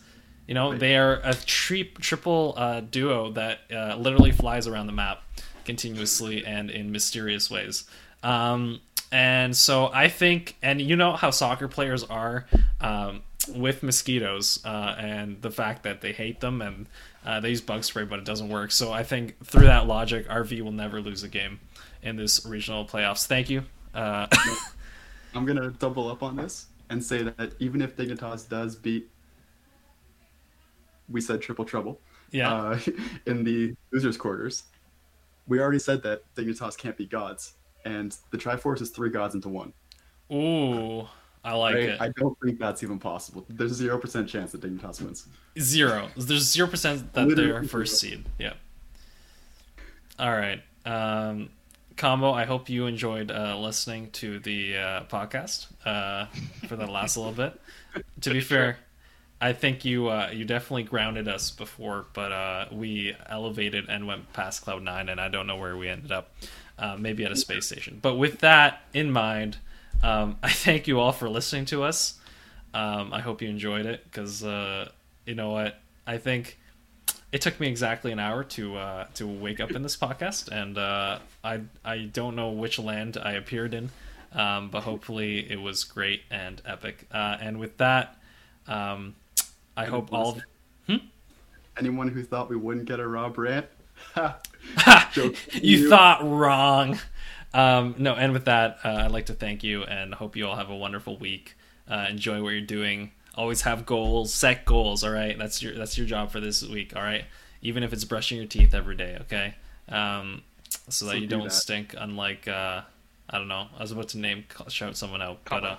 [0.51, 4.93] you know they are a tri- triple uh, duo that uh, literally flies around the
[4.93, 5.23] map
[5.65, 7.85] continuously and in mysterious ways.
[8.25, 8.81] Um,
[9.13, 12.47] and so I think, and you know how soccer players are
[12.81, 13.23] um,
[13.55, 16.87] with mosquitoes uh, and the fact that they hate them and
[17.25, 18.73] uh, they use bug spray, but it doesn't work.
[18.73, 21.61] So I think through that logic, RV will never lose a game
[22.03, 23.25] in this regional playoffs.
[23.25, 23.63] Thank you.
[23.95, 24.27] Uh,
[25.37, 29.09] I'm gonna double up on this and say that even if Dignitas does beat,
[31.11, 32.01] we said triple trouble,
[32.31, 32.53] yeah.
[32.53, 32.79] uh,
[33.27, 34.65] in the losers quarters,
[35.47, 37.55] we already said that Dignitas can't be gods,
[37.85, 39.73] and the Triforce is three gods into one.
[40.33, 41.09] Ooh,
[41.43, 41.85] I like right?
[41.85, 42.01] it.
[42.01, 43.45] I don't think that's even possible.
[43.49, 45.27] There's a zero percent chance that Dignitas wins.
[45.59, 46.09] Zero.
[46.17, 48.25] There's zero percent that Literally they're first seed.
[48.39, 48.53] Yeah.
[50.19, 50.63] All right.
[50.85, 51.51] Um,
[51.97, 52.33] combo.
[52.33, 56.27] I hope you enjoyed uh, listening to the uh, podcast uh,
[56.69, 57.59] for the last little bit.
[58.21, 58.79] To be fair,
[59.41, 64.33] I think you uh, you definitely grounded us before, but uh, we elevated and went
[64.33, 66.31] past cloud nine, and I don't know where we ended up.
[66.79, 67.99] Uh, maybe at a space station.
[68.01, 69.59] But with that in mind,
[70.03, 72.19] um, I thank you all for listening to us.
[72.73, 74.91] Um, I hope you enjoyed it because uh,
[75.27, 76.59] you know what I think.
[77.33, 80.77] It took me exactly an hour to uh, to wake up in this podcast, and
[80.77, 83.91] uh, I I don't know which land I appeared in,
[84.33, 87.07] um, but hopefully it was great and epic.
[87.13, 88.17] And with that,
[88.67, 89.15] um,
[89.77, 90.39] I hope all.
[90.89, 91.01] Of,
[91.79, 93.67] Anyone who thought we wouldn't get a Rob rant,
[95.15, 96.99] you You- thought wrong.
[97.55, 100.57] Um, no, and with that, uh, I'd like to thank you and hope you all
[100.57, 101.57] have a wonderful week.
[101.89, 103.11] Uh, enjoy what you're doing.
[103.35, 104.33] Always have goals.
[104.35, 105.03] Set goals.
[105.03, 106.95] All right, that's your that's your job for this week.
[106.95, 107.25] All right,
[107.63, 109.17] even if it's brushing your teeth every day.
[109.23, 109.55] Okay,
[109.89, 110.43] um,
[110.89, 111.53] so that you do don't that.
[111.53, 111.95] stink.
[111.99, 112.83] Unlike uh,
[113.31, 113.69] I don't know.
[113.77, 115.63] I was about to name shout someone out, Combo.
[115.67, 115.77] but uh,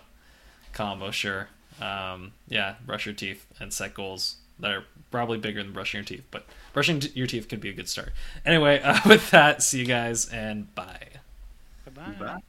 [0.74, 1.48] combo sure.
[1.80, 6.06] Um, yeah, brush your teeth and set goals that are probably bigger than brushing your
[6.06, 8.14] teeth, but brushing t- your teeth could be a good start.
[8.46, 11.08] Anyway, uh, with that, see you guys and bye.
[11.86, 12.26] Bye-bye.
[12.26, 12.42] Bye.